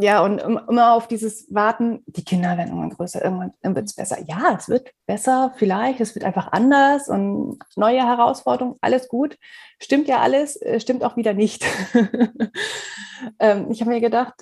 ja, 0.00 0.22
und 0.22 0.38
immer 0.38 0.92
auf 0.92 1.08
dieses 1.08 1.52
Warten, 1.52 2.04
die 2.06 2.24
Kinder 2.24 2.56
werden 2.56 2.68
irgendwann 2.68 2.90
größer, 2.90 3.24
irgendwann 3.24 3.52
wird 3.62 3.86
es 3.86 3.94
besser. 3.94 4.18
Ja, 4.26 4.54
es 4.56 4.68
wird 4.68 4.92
besser, 5.06 5.52
vielleicht, 5.56 6.00
es 6.00 6.14
wird 6.14 6.24
einfach 6.24 6.52
anders 6.52 7.08
und 7.08 7.58
neue 7.74 8.06
Herausforderungen, 8.06 8.76
alles 8.80 9.08
gut. 9.08 9.36
Stimmt 9.80 10.06
ja 10.06 10.20
alles, 10.20 10.54
äh, 10.62 10.78
stimmt 10.78 11.02
auch 11.02 11.16
wieder 11.16 11.34
nicht. 11.34 11.64
ähm, 13.40 13.72
ich 13.72 13.80
habe 13.80 13.90
mir 13.90 14.00
gedacht, 14.00 14.34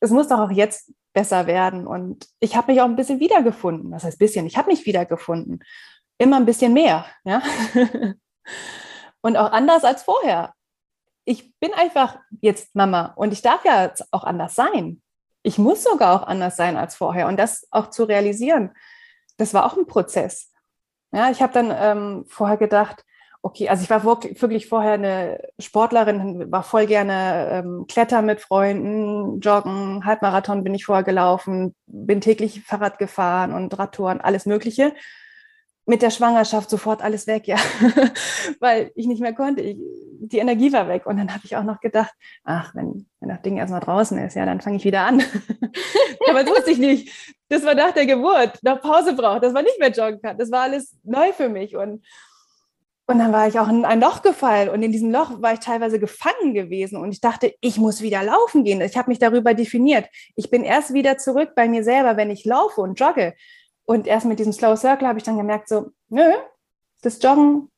es 0.00 0.10
muss 0.10 0.28
doch 0.28 0.38
auch 0.38 0.50
jetzt 0.50 0.92
besser 1.12 1.46
werden. 1.46 1.86
Und 1.86 2.28
ich 2.40 2.56
habe 2.56 2.72
mich 2.72 2.80
auch 2.80 2.86
ein 2.86 2.96
bisschen 2.96 3.20
wiedergefunden. 3.20 3.90
Was 3.90 4.04
heißt 4.04 4.18
bisschen? 4.18 4.46
Ich 4.46 4.56
habe 4.56 4.70
mich 4.70 4.86
wiedergefunden. 4.86 5.62
Immer 6.18 6.36
ein 6.36 6.46
bisschen 6.46 6.72
mehr. 6.72 7.06
Ja? 7.24 7.42
und 9.22 9.36
auch 9.36 9.52
anders 9.52 9.84
als 9.84 10.02
vorher 10.02 10.54
ich 11.24 11.58
bin 11.60 11.72
einfach 11.74 12.18
jetzt 12.40 12.74
Mama 12.74 13.12
und 13.16 13.32
ich 13.32 13.42
darf 13.42 13.64
ja 13.64 13.92
auch 14.10 14.24
anders 14.24 14.54
sein. 14.54 15.02
Ich 15.42 15.58
muss 15.58 15.84
sogar 15.84 16.14
auch 16.14 16.26
anders 16.26 16.56
sein 16.56 16.76
als 16.76 16.94
vorher 16.94 17.28
und 17.28 17.38
das 17.38 17.66
auch 17.70 17.90
zu 17.90 18.04
realisieren, 18.04 18.70
das 19.36 19.54
war 19.54 19.66
auch 19.66 19.76
ein 19.76 19.86
Prozess. 19.86 20.52
Ja, 21.12 21.30
ich 21.30 21.42
habe 21.42 21.52
dann 21.52 21.72
ähm, 21.76 22.24
vorher 22.28 22.56
gedacht, 22.56 23.04
okay, 23.42 23.68
also 23.68 23.82
ich 23.82 23.90
war 23.90 24.04
wirklich 24.04 24.68
vorher 24.68 24.92
eine 24.92 25.48
Sportlerin, 25.58 26.50
war 26.50 26.62
voll 26.62 26.86
gerne 26.86 27.48
ähm, 27.50 27.86
Klettern 27.88 28.24
mit 28.24 28.40
Freunden, 28.40 29.40
Joggen, 29.40 30.04
Halbmarathon 30.04 30.62
bin 30.62 30.74
ich 30.74 30.84
vorher 30.84 31.02
gelaufen, 31.02 31.74
bin 31.86 32.20
täglich 32.20 32.62
Fahrrad 32.62 32.98
gefahren 32.98 33.52
und 33.52 33.76
Radtouren, 33.78 34.20
alles 34.20 34.46
Mögliche 34.46 34.94
mit 35.84 36.02
der 36.02 36.10
Schwangerschaft 36.10 36.70
sofort 36.70 37.02
alles 37.02 37.26
weg, 37.26 37.48
ja, 37.48 37.56
weil 38.60 38.92
ich 38.94 39.06
nicht 39.06 39.20
mehr 39.20 39.34
konnte. 39.34 39.62
Ich, 39.62 39.76
die 40.20 40.38
Energie 40.38 40.72
war 40.72 40.88
weg. 40.88 41.06
Und 41.06 41.16
dann 41.16 41.32
habe 41.32 41.44
ich 41.44 41.56
auch 41.56 41.64
noch 41.64 41.80
gedacht, 41.80 42.14
ach, 42.44 42.74
wenn, 42.74 43.06
wenn 43.20 43.28
das 43.28 43.42
Ding 43.42 43.56
erstmal 43.56 43.80
draußen 43.80 44.16
ist, 44.18 44.34
ja, 44.34 44.46
dann 44.46 44.60
fange 44.60 44.76
ich 44.76 44.84
wieder 44.84 45.02
an. 45.02 45.20
Aber 46.28 46.44
das 46.44 46.50
wusste 46.50 46.70
ich 46.70 46.78
nicht. 46.78 47.36
Das 47.48 47.64
war 47.64 47.74
nach 47.74 47.92
der 47.92 48.06
Geburt, 48.06 48.62
noch 48.62 48.80
Pause 48.80 49.14
braucht. 49.14 49.42
Das 49.42 49.54
war 49.54 49.62
nicht 49.62 49.78
mehr 49.80 49.90
joggen 49.90 50.22
kann. 50.22 50.38
Das 50.38 50.50
war 50.52 50.62
alles 50.62 50.96
neu 51.02 51.32
für 51.32 51.48
mich. 51.48 51.76
Und, 51.76 52.04
und 53.08 53.18
dann 53.18 53.32
war 53.32 53.48
ich 53.48 53.58
auch 53.58 53.68
in 53.68 53.84
ein 53.84 54.00
Loch 54.00 54.22
gefallen. 54.22 54.68
Und 54.68 54.82
in 54.84 54.92
diesem 54.92 55.10
Loch 55.10 55.42
war 55.42 55.52
ich 55.52 55.60
teilweise 55.60 55.98
gefangen 55.98 56.54
gewesen. 56.54 56.96
Und 56.96 57.10
ich 57.10 57.20
dachte, 57.20 57.54
ich 57.60 57.78
muss 57.78 58.00
wieder 58.00 58.22
laufen 58.22 58.62
gehen. 58.62 58.80
Ich 58.80 58.96
habe 58.96 59.10
mich 59.10 59.18
darüber 59.18 59.52
definiert. 59.52 60.08
Ich 60.36 60.48
bin 60.48 60.62
erst 60.62 60.94
wieder 60.94 61.18
zurück 61.18 61.50
bei 61.56 61.66
mir 61.68 61.82
selber, 61.82 62.16
wenn 62.16 62.30
ich 62.30 62.44
laufe 62.44 62.80
und 62.80 63.00
jogge. 63.00 63.34
Und 63.84 64.06
erst 64.06 64.26
mit 64.26 64.38
diesem 64.38 64.52
Slow 64.52 64.76
Circle 64.76 65.08
habe 65.08 65.18
ich 65.18 65.24
dann 65.24 65.36
gemerkt, 65.36 65.68
so, 65.68 65.90
nö, 66.08 66.32
das 67.02 67.22
Joggen, 67.22 67.70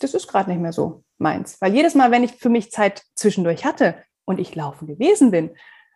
das 0.00 0.14
ist 0.14 0.28
gerade 0.28 0.50
nicht 0.50 0.60
mehr 0.60 0.72
so 0.72 1.02
meins. 1.18 1.60
Weil 1.60 1.74
jedes 1.74 1.94
Mal, 1.94 2.10
wenn 2.10 2.24
ich 2.24 2.32
für 2.32 2.48
mich 2.48 2.70
Zeit 2.70 3.02
zwischendurch 3.14 3.64
hatte 3.64 4.02
und 4.24 4.38
ich 4.38 4.54
laufen 4.54 4.86
gewesen 4.86 5.30
bin, 5.30 5.50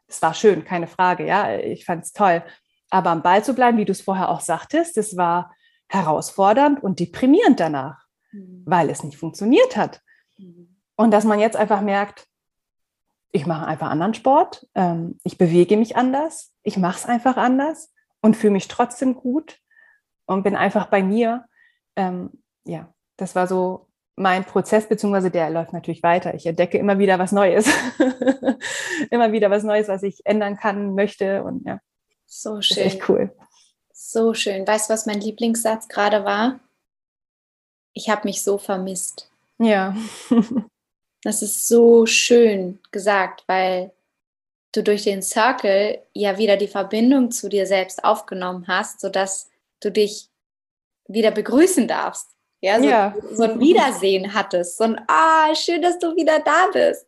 das 0.08 0.20
war 0.20 0.34
schön, 0.34 0.64
keine 0.64 0.88
Frage, 0.88 1.26
ja, 1.26 1.56
ich 1.56 1.84
fand 1.84 2.04
es 2.04 2.12
toll. 2.12 2.42
Aber 2.90 3.10
am 3.10 3.22
Ball 3.22 3.42
zu 3.42 3.54
bleiben, 3.54 3.78
wie 3.78 3.84
du 3.84 3.92
es 3.92 4.02
vorher 4.02 4.28
auch 4.28 4.40
sagtest, 4.40 4.96
das 4.96 5.16
war 5.16 5.54
herausfordernd 5.88 6.82
und 6.82 7.00
deprimierend 7.00 7.60
danach, 7.60 8.04
mhm. 8.32 8.62
weil 8.66 8.90
es 8.90 9.04
nicht 9.04 9.16
funktioniert 9.16 9.76
hat. 9.76 10.00
Mhm. 10.38 10.76
Und 10.96 11.10
dass 11.12 11.24
man 11.24 11.38
jetzt 11.38 11.56
einfach 11.56 11.80
merkt, 11.80 12.26
ich 13.30 13.46
mache 13.46 13.66
einfach 13.66 13.90
anderen 13.90 14.12
Sport, 14.12 14.68
ähm, 14.74 15.18
ich 15.24 15.38
bewege 15.38 15.76
mich 15.76 15.96
anders, 15.96 16.52
ich 16.62 16.76
mache 16.76 16.98
es 16.98 17.06
einfach 17.06 17.36
anders 17.38 17.92
und 18.22 18.36
fühle 18.36 18.54
mich 18.54 18.68
trotzdem 18.68 19.14
gut 19.14 19.58
und 20.24 20.42
bin 20.42 20.56
einfach 20.56 20.86
bei 20.86 21.02
mir. 21.02 21.44
Ähm, 21.96 22.30
ja, 22.64 22.92
das 23.18 23.34
war 23.34 23.46
so 23.46 23.88
mein 24.16 24.44
Prozess, 24.44 24.88
beziehungsweise 24.88 25.30
der 25.30 25.50
läuft 25.50 25.72
natürlich 25.72 26.02
weiter. 26.02 26.34
Ich 26.34 26.46
entdecke 26.46 26.78
immer 26.78 26.98
wieder 26.98 27.18
was 27.18 27.32
Neues. 27.32 27.68
immer 29.10 29.32
wieder 29.32 29.50
was 29.50 29.62
Neues, 29.62 29.88
was 29.88 30.02
ich 30.02 30.24
ändern 30.24 30.56
kann, 30.56 30.94
möchte. 30.94 31.42
Und 31.42 31.66
ja. 31.66 31.80
So 32.26 32.62
schön. 32.62 32.84
echt 32.84 33.08
cool. 33.08 33.34
So 33.92 34.34
schön. 34.34 34.66
Weißt 34.66 34.88
du, 34.88 34.94
was 34.94 35.06
mein 35.06 35.20
Lieblingssatz 35.20 35.88
gerade 35.88 36.24
war? 36.24 36.60
Ich 37.92 38.08
habe 38.08 38.26
mich 38.26 38.42
so 38.42 38.58
vermisst. 38.58 39.30
Ja. 39.58 39.94
das 41.22 41.42
ist 41.42 41.68
so 41.68 42.06
schön 42.06 42.78
gesagt, 42.90 43.44
weil 43.46 43.92
du 44.72 44.82
durch 44.82 45.04
den 45.04 45.22
Circle 45.22 46.02
ja 46.14 46.38
wieder 46.38 46.56
die 46.56 46.68
Verbindung 46.68 47.30
zu 47.30 47.48
dir 47.48 47.66
selbst 47.66 48.04
aufgenommen 48.04 48.66
hast, 48.66 49.00
sodass 49.00 49.50
du 49.80 49.90
dich 49.90 50.30
wieder 51.06 51.30
begrüßen 51.30 51.86
darfst. 51.86 52.28
Ja, 52.60 52.78
so, 52.80 52.88
ja. 52.88 53.14
so 53.32 53.42
ein 53.42 53.60
Wiedersehen 53.60 54.34
hattest. 54.34 54.78
So 54.78 54.84
ein, 54.84 55.00
ah, 55.08 55.54
schön, 55.54 55.82
dass 55.82 55.98
du 55.98 56.14
wieder 56.14 56.40
da 56.40 56.68
bist. 56.72 57.06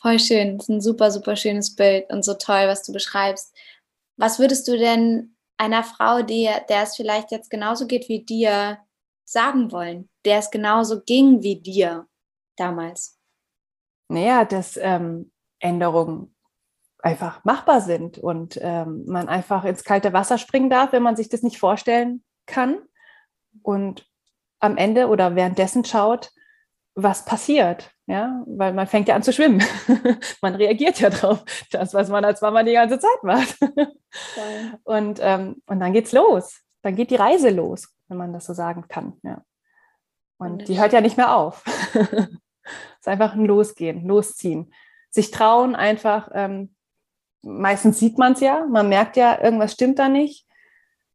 Voll 0.00 0.18
schön. 0.18 0.58
Das 0.58 0.68
ist 0.68 0.74
ein 0.74 0.80
super, 0.80 1.10
super 1.10 1.36
schönes 1.36 1.74
Bild 1.74 2.08
und 2.10 2.24
so 2.24 2.34
toll, 2.34 2.68
was 2.68 2.84
du 2.84 2.92
beschreibst. 2.92 3.54
Was 4.16 4.38
würdest 4.38 4.66
du 4.68 4.78
denn 4.78 5.36
einer 5.56 5.82
Frau, 5.82 6.22
die, 6.22 6.48
der 6.68 6.82
es 6.82 6.96
vielleicht 6.96 7.32
jetzt 7.32 7.50
genauso 7.50 7.86
geht 7.86 8.08
wie 8.08 8.24
dir, 8.24 8.78
sagen 9.24 9.72
wollen, 9.72 10.08
der 10.24 10.38
es 10.38 10.50
genauso 10.50 11.02
ging 11.02 11.42
wie 11.42 11.60
dir 11.60 12.06
damals? 12.56 13.18
Naja, 14.08 14.44
dass 14.44 14.76
ähm, 14.76 15.32
Änderungen 15.58 16.31
einfach 17.02 17.44
machbar 17.44 17.80
sind 17.80 18.18
und 18.18 18.58
ähm, 18.62 19.04
man 19.06 19.28
einfach 19.28 19.64
ins 19.64 19.84
kalte 19.84 20.12
Wasser 20.12 20.38
springen 20.38 20.70
darf, 20.70 20.92
wenn 20.92 21.02
man 21.02 21.16
sich 21.16 21.28
das 21.28 21.42
nicht 21.42 21.58
vorstellen 21.58 22.24
kann 22.46 22.78
und 23.62 24.06
am 24.60 24.76
Ende 24.76 25.08
oder 25.08 25.34
währenddessen 25.34 25.84
schaut, 25.84 26.30
was 26.94 27.24
passiert, 27.24 27.90
ja, 28.06 28.42
weil 28.46 28.72
man 28.72 28.86
fängt 28.86 29.08
ja 29.08 29.16
an 29.16 29.22
zu 29.22 29.32
schwimmen. 29.32 29.62
man 30.42 30.54
reagiert 30.54 31.00
ja 31.00 31.10
drauf, 31.10 31.44
das, 31.70 31.94
was 31.94 32.08
man 32.08 32.24
als 32.24 32.40
Mama 32.40 32.62
die 32.62 32.74
ganze 32.74 32.98
Zeit 32.98 33.22
macht. 33.22 33.58
und, 34.84 35.18
ähm, 35.22 35.62
und 35.66 35.80
dann 35.80 35.92
geht's 35.92 36.12
los. 36.12 36.60
Dann 36.82 36.94
geht 36.94 37.10
die 37.10 37.16
Reise 37.16 37.50
los, 37.50 37.88
wenn 38.08 38.18
man 38.18 38.32
das 38.32 38.44
so 38.44 38.52
sagen 38.52 38.84
kann, 38.88 39.14
ja. 39.22 39.42
Und 40.36 40.68
die 40.68 40.80
hört 40.80 40.92
ja 40.92 41.00
nicht 41.00 41.16
mehr 41.16 41.36
auf. 41.36 41.62
es 41.94 42.08
ist 43.00 43.08
einfach 43.08 43.34
ein 43.34 43.44
Losgehen, 43.44 44.06
Losziehen. 44.06 44.74
Sich 45.10 45.30
trauen, 45.30 45.76
einfach 45.76 46.30
ähm, 46.34 46.74
meistens 47.42 47.98
sieht 47.98 48.18
man 48.18 48.32
es 48.32 48.40
ja, 48.40 48.66
man 48.70 48.88
merkt 48.88 49.16
ja, 49.16 49.42
irgendwas 49.42 49.72
stimmt 49.72 49.98
da 49.98 50.08
nicht. 50.08 50.46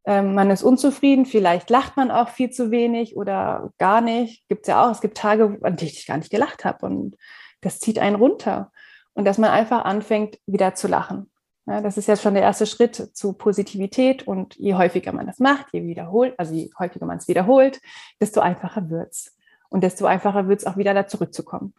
Ähm, 0.04 0.34
man 0.34 0.50
ist 0.50 0.62
unzufrieden, 0.62 1.26
vielleicht 1.26 1.70
lacht 1.70 1.96
man 1.96 2.10
auch 2.10 2.28
viel 2.28 2.50
zu 2.50 2.70
wenig 2.70 3.16
oder 3.16 3.72
gar 3.78 4.00
nicht. 4.00 4.48
Gibt 4.48 4.62
es 4.62 4.68
ja 4.68 4.86
auch. 4.86 4.90
Es 4.90 5.00
gibt 5.00 5.18
Tage, 5.18 5.58
an 5.62 5.76
denen 5.76 5.90
ich 5.90 6.06
gar 6.06 6.16
nicht 6.16 6.30
gelacht 6.30 6.64
habe 6.64 6.86
und 6.86 7.16
das 7.60 7.80
zieht 7.80 7.98
einen 7.98 8.16
runter. 8.16 8.72
Und 9.14 9.24
dass 9.24 9.38
man 9.38 9.50
einfach 9.50 9.84
anfängt, 9.84 10.38
wieder 10.46 10.74
zu 10.74 10.86
lachen. 10.86 11.30
Ja, 11.66 11.82
das 11.82 11.98
ist 11.98 12.08
jetzt 12.08 12.22
schon 12.22 12.32
der 12.32 12.44
erste 12.44 12.64
Schritt 12.64 12.94
zu 12.94 13.34
Positivität 13.34 14.26
und 14.26 14.54
je 14.56 14.74
häufiger 14.74 15.12
man 15.12 15.26
das 15.26 15.38
macht, 15.38 15.66
je 15.72 15.84
wiederholt, 15.84 16.34
also 16.38 16.54
je 16.54 16.70
häufiger 16.78 17.04
man 17.04 17.18
es 17.18 17.28
wiederholt, 17.28 17.78
desto 18.20 18.40
einfacher 18.40 18.88
wird 18.88 19.10
es. 19.12 19.36
Und 19.68 19.82
desto 19.82 20.06
einfacher 20.06 20.48
wird 20.48 20.60
es 20.60 20.66
auch 20.66 20.78
wieder 20.78 20.94
da 20.94 21.06
zurückzukommen. 21.06 21.74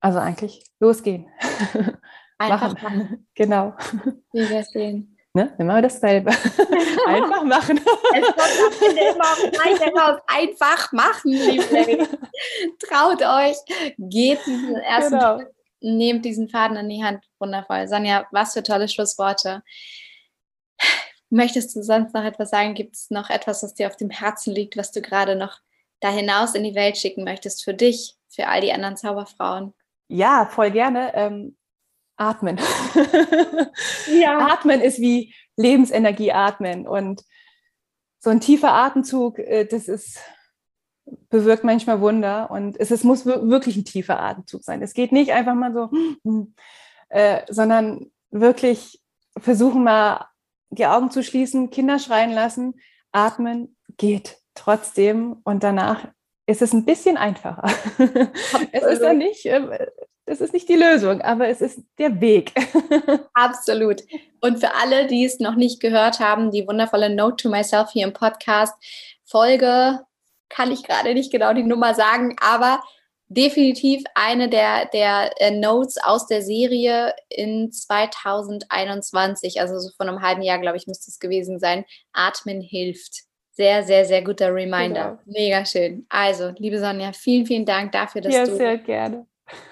Also 0.00 0.18
eigentlich 0.18 0.64
losgehen. 0.80 1.28
Einfach 2.42 2.72
machen. 2.74 2.98
machen. 2.98 3.26
Genau. 3.34 3.74
Wie 4.32 4.48
wir 4.48 4.62
sehen. 4.64 5.16
Ne? 5.34 5.54
Immer 5.58 5.80
dasselbe. 5.80 6.30
Einfach 7.06 7.44
machen. 7.44 7.80
Es 8.14 8.26
kommt 8.26 9.80
immer 9.80 10.00
raus. 10.00 10.20
Einfach 10.26 10.92
machen, 10.92 11.32
Liebling. 11.32 12.06
Traut 12.78 13.22
euch. 13.22 13.56
Geht 13.96 14.44
diesen 14.44 14.76
ersten 14.76 15.18
genau. 15.18 15.38
Schritt. 15.38 15.48
Nehmt 15.80 16.24
diesen 16.24 16.48
Faden 16.48 16.76
in 16.76 16.88
die 16.90 17.02
Hand. 17.02 17.24
Wundervoll. 17.38 17.88
Sonja, 17.88 18.26
was 18.30 18.52
für 18.52 18.62
tolle 18.62 18.88
Schlussworte. 18.88 19.62
Möchtest 21.30 21.74
du 21.74 21.82
sonst 21.82 22.12
noch 22.14 22.24
etwas 22.24 22.50
sagen? 22.50 22.74
Gibt 22.74 22.94
es 22.94 23.10
noch 23.10 23.30
etwas, 23.30 23.62
was 23.62 23.72
dir 23.72 23.86
auf 23.86 23.96
dem 23.96 24.10
Herzen 24.10 24.54
liegt, 24.54 24.76
was 24.76 24.92
du 24.92 25.00
gerade 25.00 25.34
noch 25.34 25.60
da 26.00 26.10
hinaus 26.10 26.54
in 26.54 26.62
die 26.62 26.74
Welt 26.74 26.98
schicken 26.98 27.24
möchtest? 27.24 27.64
Für 27.64 27.72
dich, 27.72 28.16
für 28.28 28.48
all 28.48 28.60
die 28.60 28.72
anderen 28.72 28.98
Zauberfrauen? 28.98 29.72
Ja, 30.08 30.44
voll 30.44 30.70
gerne. 30.70 31.54
Atmen. 32.16 32.58
Ja. 34.08 34.52
Atmen 34.52 34.80
ist 34.80 35.00
wie 35.00 35.34
Lebensenergie 35.56 36.32
atmen. 36.32 36.86
Und 36.86 37.24
so 38.20 38.30
ein 38.30 38.40
tiefer 38.40 38.72
Atemzug, 38.72 39.38
äh, 39.38 39.64
das 39.64 39.88
ist 39.88 40.18
bewirkt 41.30 41.64
manchmal 41.64 42.00
Wunder 42.00 42.50
und 42.50 42.78
es, 42.78 42.90
es 42.90 43.04
muss 43.04 43.26
wirklich 43.26 43.76
ein 43.76 43.84
tiefer 43.84 44.20
Atemzug 44.20 44.62
sein. 44.62 44.82
Es 44.82 44.94
geht 44.94 45.12
nicht 45.12 45.32
einfach 45.32 45.54
mal 45.54 45.72
so, 45.72 45.90
äh, 47.08 47.42
sondern 47.48 48.10
wirklich 48.30 49.00
versuchen 49.38 49.82
mal 49.82 50.26
die 50.70 50.86
Augen 50.86 51.10
zu 51.10 51.22
schließen, 51.22 51.70
Kinder 51.70 51.98
schreien 51.98 52.32
lassen, 52.32 52.74
atmen, 53.12 53.76
geht 53.96 54.38
trotzdem 54.54 55.36
und 55.44 55.62
danach 55.62 56.08
ist 56.46 56.62
es 56.62 56.72
ein 56.72 56.84
bisschen 56.84 57.16
einfacher. 57.16 57.64
es 58.72 58.82
ist 58.84 59.02
dann 59.02 59.18
nicht, 59.18 59.46
äh, 59.46 59.86
das 60.26 60.40
ist 60.40 60.52
nicht 60.52 60.68
die 60.68 60.76
Lösung, 60.76 61.20
aber 61.20 61.48
es 61.48 61.60
ist 61.60 61.80
der 61.98 62.20
Weg. 62.20 62.52
Absolut. 63.34 64.02
Und 64.40 64.60
für 64.60 64.74
alle, 64.74 65.06
die 65.06 65.24
es 65.24 65.40
noch 65.40 65.56
nicht 65.56 65.80
gehört 65.80 66.20
haben, 66.20 66.50
die 66.50 66.66
wundervolle 66.66 67.14
Note 67.14 67.36
to 67.36 67.48
Myself 67.48 67.90
hier 67.90 68.06
im 68.06 68.12
Podcast, 68.12 68.74
Folge, 69.24 70.00
kann 70.48 70.70
ich 70.70 70.84
gerade 70.84 71.14
nicht 71.14 71.32
genau 71.32 71.54
die 71.54 71.64
Nummer 71.64 71.94
sagen, 71.94 72.36
aber 72.40 72.80
definitiv 73.28 74.04
eine 74.14 74.48
der, 74.48 74.86
der 74.86 75.30
äh, 75.40 75.50
Notes 75.50 75.96
aus 76.02 76.26
der 76.26 76.42
Serie 76.42 77.14
in 77.28 77.72
2021, 77.72 79.60
also 79.60 79.78
so 79.78 79.90
von 79.96 80.08
einem 80.08 80.22
halben 80.22 80.42
Jahr, 80.42 80.58
glaube 80.58 80.76
ich, 80.76 80.86
müsste 80.86 81.10
es 81.10 81.18
gewesen 81.18 81.58
sein. 81.58 81.84
Atmen 82.12 82.60
hilft. 82.60 83.22
Sehr, 83.54 83.82
sehr, 83.82 84.04
sehr 84.04 84.22
guter 84.22 84.54
Reminder. 84.54 85.18
Genau. 85.24 85.38
Mega 85.38 85.64
schön. 85.66 86.06
Also, 86.08 86.52
liebe 86.56 86.78
Sonja, 86.78 87.12
vielen, 87.12 87.44
vielen 87.46 87.66
Dank 87.66 87.92
dafür, 87.92 88.22
dass 88.22 88.34
ja, 88.34 88.46
du 88.46 88.56
sehr 88.56 88.78
gerne. 88.78 89.26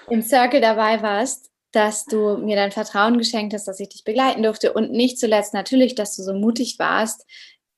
Im 0.09 0.21
Circle 0.21 0.61
dabei 0.61 1.01
warst, 1.01 1.49
dass 1.71 2.05
du 2.05 2.37
mir 2.37 2.55
dein 2.55 2.71
Vertrauen 2.71 3.17
geschenkt 3.17 3.53
hast, 3.53 3.67
dass 3.67 3.79
ich 3.79 3.89
dich 3.89 4.03
begleiten 4.03 4.43
durfte 4.43 4.73
und 4.73 4.91
nicht 4.91 5.19
zuletzt 5.19 5.53
natürlich, 5.53 5.95
dass 5.95 6.15
du 6.15 6.23
so 6.23 6.33
mutig 6.33 6.79
warst, 6.79 7.25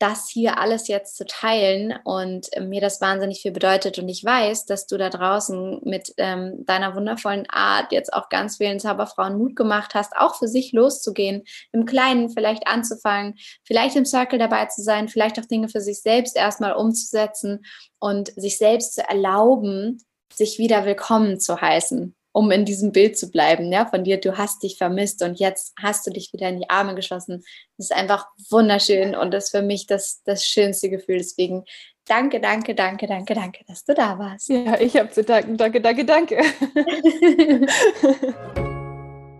das 0.03 0.27
hier 0.27 0.59
alles 0.59 0.89
jetzt 0.89 1.15
zu 1.15 1.25
teilen 1.25 1.93
und 2.03 2.51
äh, 2.51 2.59
mir 2.59 2.81
das 2.81 2.99
wahnsinnig 2.99 3.41
viel 3.41 3.53
bedeutet. 3.53 3.99
Und 3.99 4.09
ich 4.09 4.21
weiß, 4.21 4.65
dass 4.65 4.85
du 4.85 4.97
da 4.97 5.09
draußen 5.09 5.79
mit 5.85 6.13
ähm, 6.17 6.65
deiner 6.65 6.93
wundervollen 6.95 7.45
Art 7.49 7.93
jetzt 7.93 8.11
auch 8.11 8.27
ganz 8.27 8.57
vielen 8.57 8.81
Zauberfrauen 8.81 9.37
Mut 9.37 9.55
gemacht 9.55 9.93
hast, 9.95 10.13
auch 10.17 10.35
für 10.35 10.49
sich 10.49 10.73
loszugehen, 10.73 11.43
im 11.71 11.85
Kleinen 11.85 12.29
vielleicht 12.29 12.67
anzufangen, 12.67 13.35
vielleicht 13.63 13.95
im 13.95 14.03
Circle 14.03 14.39
dabei 14.39 14.65
zu 14.65 14.81
sein, 14.81 15.07
vielleicht 15.07 15.39
auch 15.39 15.45
Dinge 15.45 15.69
für 15.69 15.79
sich 15.79 16.01
selbst 16.01 16.35
erstmal 16.35 16.73
umzusetzen 16.73 17.63
und 17.99 18.33
sich 18.35 18.57
selbst 18.57 18.95
zu 18.95 19.07
erlauben, 19.07 19.99
sich 20.35 20.57
wieder 20.57 20.85
willkommen 20.85 21.39
zu 21.39 21.61
heißen 21.61 22.15
um 22.33 22.49
in 22.49 22.65
diesem 22.65 22.91
Bild 22.91 23.17
zu 23.17 23.29
bleiben, 23.29 23.71
ja, 23.71 23.85
von 23.85 24.03
dir, 24.03 24.19
du 24.19 24.37
hast 24.37 24.63
dich 24.63 24.77
vermisst 24.77 25.21
und 25.21 25.39
jetzt 25.39 25.73
hast 25.79 26.05
du 26.05 26.11
dich 26.11 26.33
wieder 26.33 26.49
in 26.49 26.57
die 26.57 26.69
Arme 26.69 26.95
geschlossen. 26.95 27.43
Das 27.77 27.91
ist 27.91 27.93
einfach 27.95 28.25
wunderschön 28.49 29.15
und 29.15 29.31
das 29.31 29.45
ist 29.45 29.49
für 29.51 29.61
mich 29.61 29.85
das, 29.85 30.21
das 30.25 30.43
schönste 30.43 30.89
Gefühl. 30.89 31.19
Deswegen 31.19 31.63
danke, 32.07 32.41
danke, 32.41 32.73
danke, 32.73 33.05
danke, 33.05 33.35
danke, 33.35 33.63
dass 33.67 33.85
du 33.85 33.93
da 33.93 34.17
warst. 34.17 34.49
Ja, 34.49 34.79
ich 34.79 34.97
habe 34.97 35.11
zu 35.11 35.23
danken. 35.23 35.57
Danke, 35.57 35.79
danke, 35.79 36.05
danke. 36.05 36.41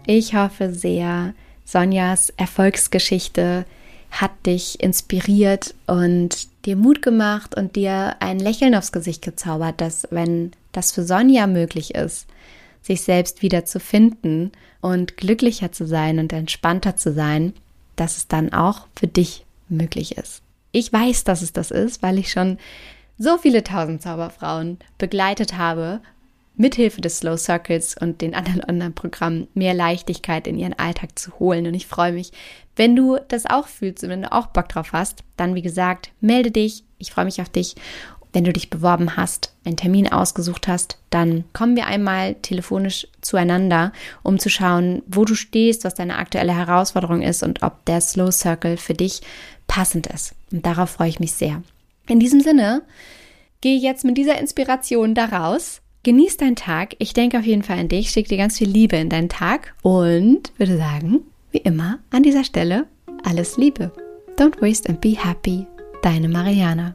ich 0.05 0.35
hoffe 0.35 0.71
sehr, 0.71 1.33
Sonjas 1.65 2.31
Erfolgsgeschichte 2.37 3.65
hat 4.11 4.31
dich 4.45 4.79
inspiriert 4.83 5.73
und 5.87 6.47
dir 6.67 6.75
Mut 6.75 7.01
gemacht 7.01 7.57
und 7.57 7.75
dir 7.75 8.17
ein 8.19 8.37
Lächeln 8.37 8.75
aufs 8.75 8.91
Gesicht 8.91 9.23
gezaubert, 9.23 9.81
dass 9.81 10.07
wenn 10.11 10.51
das 10.73 10.91
für 10.91 11.03
Sonja 11.03 11.47
möglich 11.47 11.95
ist, 11.95 12.27
sich 12.81 13.01
selbst 13.01 13.41
wieder 13.41 13.63
zu 13.65 13.79
finden 13.79 14.51
und 14.81 15.15
glücklicher 15.15 15.71
zu 15.71 15.87
sein 15.87 16.19
und 16.19 16.33
entspannter 16.33 16.97
zu 16.97 17.13
sein, 17.13 17.53
dass 17.95 18.17
es 18.17 18.27
dann 18.27 18.51
auch 18.51 18.87
für 18.95 19.07
dich 19.07 19.45
möglich 19.69 20.17
ist. 20.17 20.41
Ich 20.71 20.91
weiß, 20.91 21.23
dass 21.23 21.41
es 21.41 21.53
das 21.53 21.71
ist, 21.71 22.03
weil 22.03 22.17
ich 22.17 22.31
schon 22.31 22.57
so 23.17 23.37
viele 23.37 23.63
tausend 23.63 24.01
Zauberfrauen 24.01 24.79
begleitet 24.97 25.57
habe, 25.57 26.01
mithilfe 26.55 27.01
des 27.01 27.19
Slow 27.19 27.37
Circles 27.37 27.95
und 27.99 28.21
den 28.21 28.35
anderen 28.35 28.63
Online-Programmen 28.63 29.47
mehr 29.53 29.73
Leichtigkeit 29.73 30.47
in 30.47 30.57
ihren 30.57 30.77
Alltag 30.77 31.17
zu 31.17 31.39
holen. 31.39 31.65
Und 31.67 31.73
ich 31.73 31.87
freue 31.87 32.11
mich, 32.11 32.31
wenn 32.75 32.95
du 32.95 33.17
das 33.27 33.45
auch 33.45 33.67
fühlst 33.67 34.03
und 34.03 34.09
wenn 34.09 34.23
du 34.23 34.31
auch 34.31 34.47
Bock 34.47 34.69
drauf 34.69 34.93
hast, 34.93 35.23
dann 35.37 35.55
wie 35.55 35.61
gesagt, 35.61 36.11
melde 36.21 36.51
dich. 36.51 36.83
Ich 36.97 37.11
freue 37.11 37.25
mich 37.25 37.41
auf 37.41 37.49
dich 37.49 37.75
wenn 38.33 38.43
du 38.43 38.51
dich 38.51 38.69
beworben 38.69 39.15
hast, 39.15 39.53
einen 39.63 39.77
Termin 39.77 40.11
ausgesucht 40.11 40.67
hast, 40.67 40.97
dann 41.11 41.45
kommen 41.53 41.75
wir 41.75 41.87
einmal 41.87 42.35
telefonisch 42.35 43.07
zueinander, 43.21 43.93
um 44.23 44.39
zu 44.39 44.49
schauen, 44.49 45.03
wo 45.07 45.23
du 45.23 45.35
stehst, 45.35 45.85
was 45.85 45.93
deine 45.93 46.17
aktuelle 46.17 46.55
Herausforderung 46.55 47.21
ist 47.21 47.43
und 47.43 47.61
ob 47.63 47.85
der 47.85 48.01
Slow 48.01 48.31
Circle 48.31 48.77
für 48.77 48.95
dich 48.95 49.21
passend 49.67 50.07
ist. 50.07 50.33
Und 50.51 50.65
darauf 50.65 50.89
freue 50.89 51.09
ich 51.09 51.19
mich 51.19 51.33
sehr. 51.33 51.61
In 52.07 52.19
diesem 52.19 52.41
Sinne, 52.41 52.81
gehe 53.61 53.77
jetzt 53.77 54.03
mit 54.03 54.17
dieser 54.17 54.39
Inspiration 54.39 55.13
daraus. 55.13 55.79
Genieß 56.03 56.35
deinen 56.35 56.57
Tag. 56.57 56.95
Ich 56.99 57.13
denke 57.13 57.39
auf 57.39 57.45
jeden 57.45 57.63
Fall 57.63 57.79
an 57.79 57.87
dich. 57.87 58.09
Schick 58.09 58.27
dir 58.27 58.37
ganz 58.37 58.57
viel 58.57 58.67
Liebe 58.67 58.97
in 58.97 59.09
deinen 59.09 59.29
Tag 59.29 59.73
und 59.83 60.51
würde 60.57 60.77
sagen, 60.77 61.21
wie 61.51 61.59
immer 61.59 61.99
an 62.09 62.23
dieser 62.23 62.43
Stelle, 62.43 62.87
alles 63.23 63.55
Liebe. 63.57 63.91
Don't 64.37 64.61
waste 64.61 64.89
and 64.89 64.99
be 64.99 65.15
happy. 65.17 65.65
Deine 66.01 66.27
Mariana. 66.27 66.93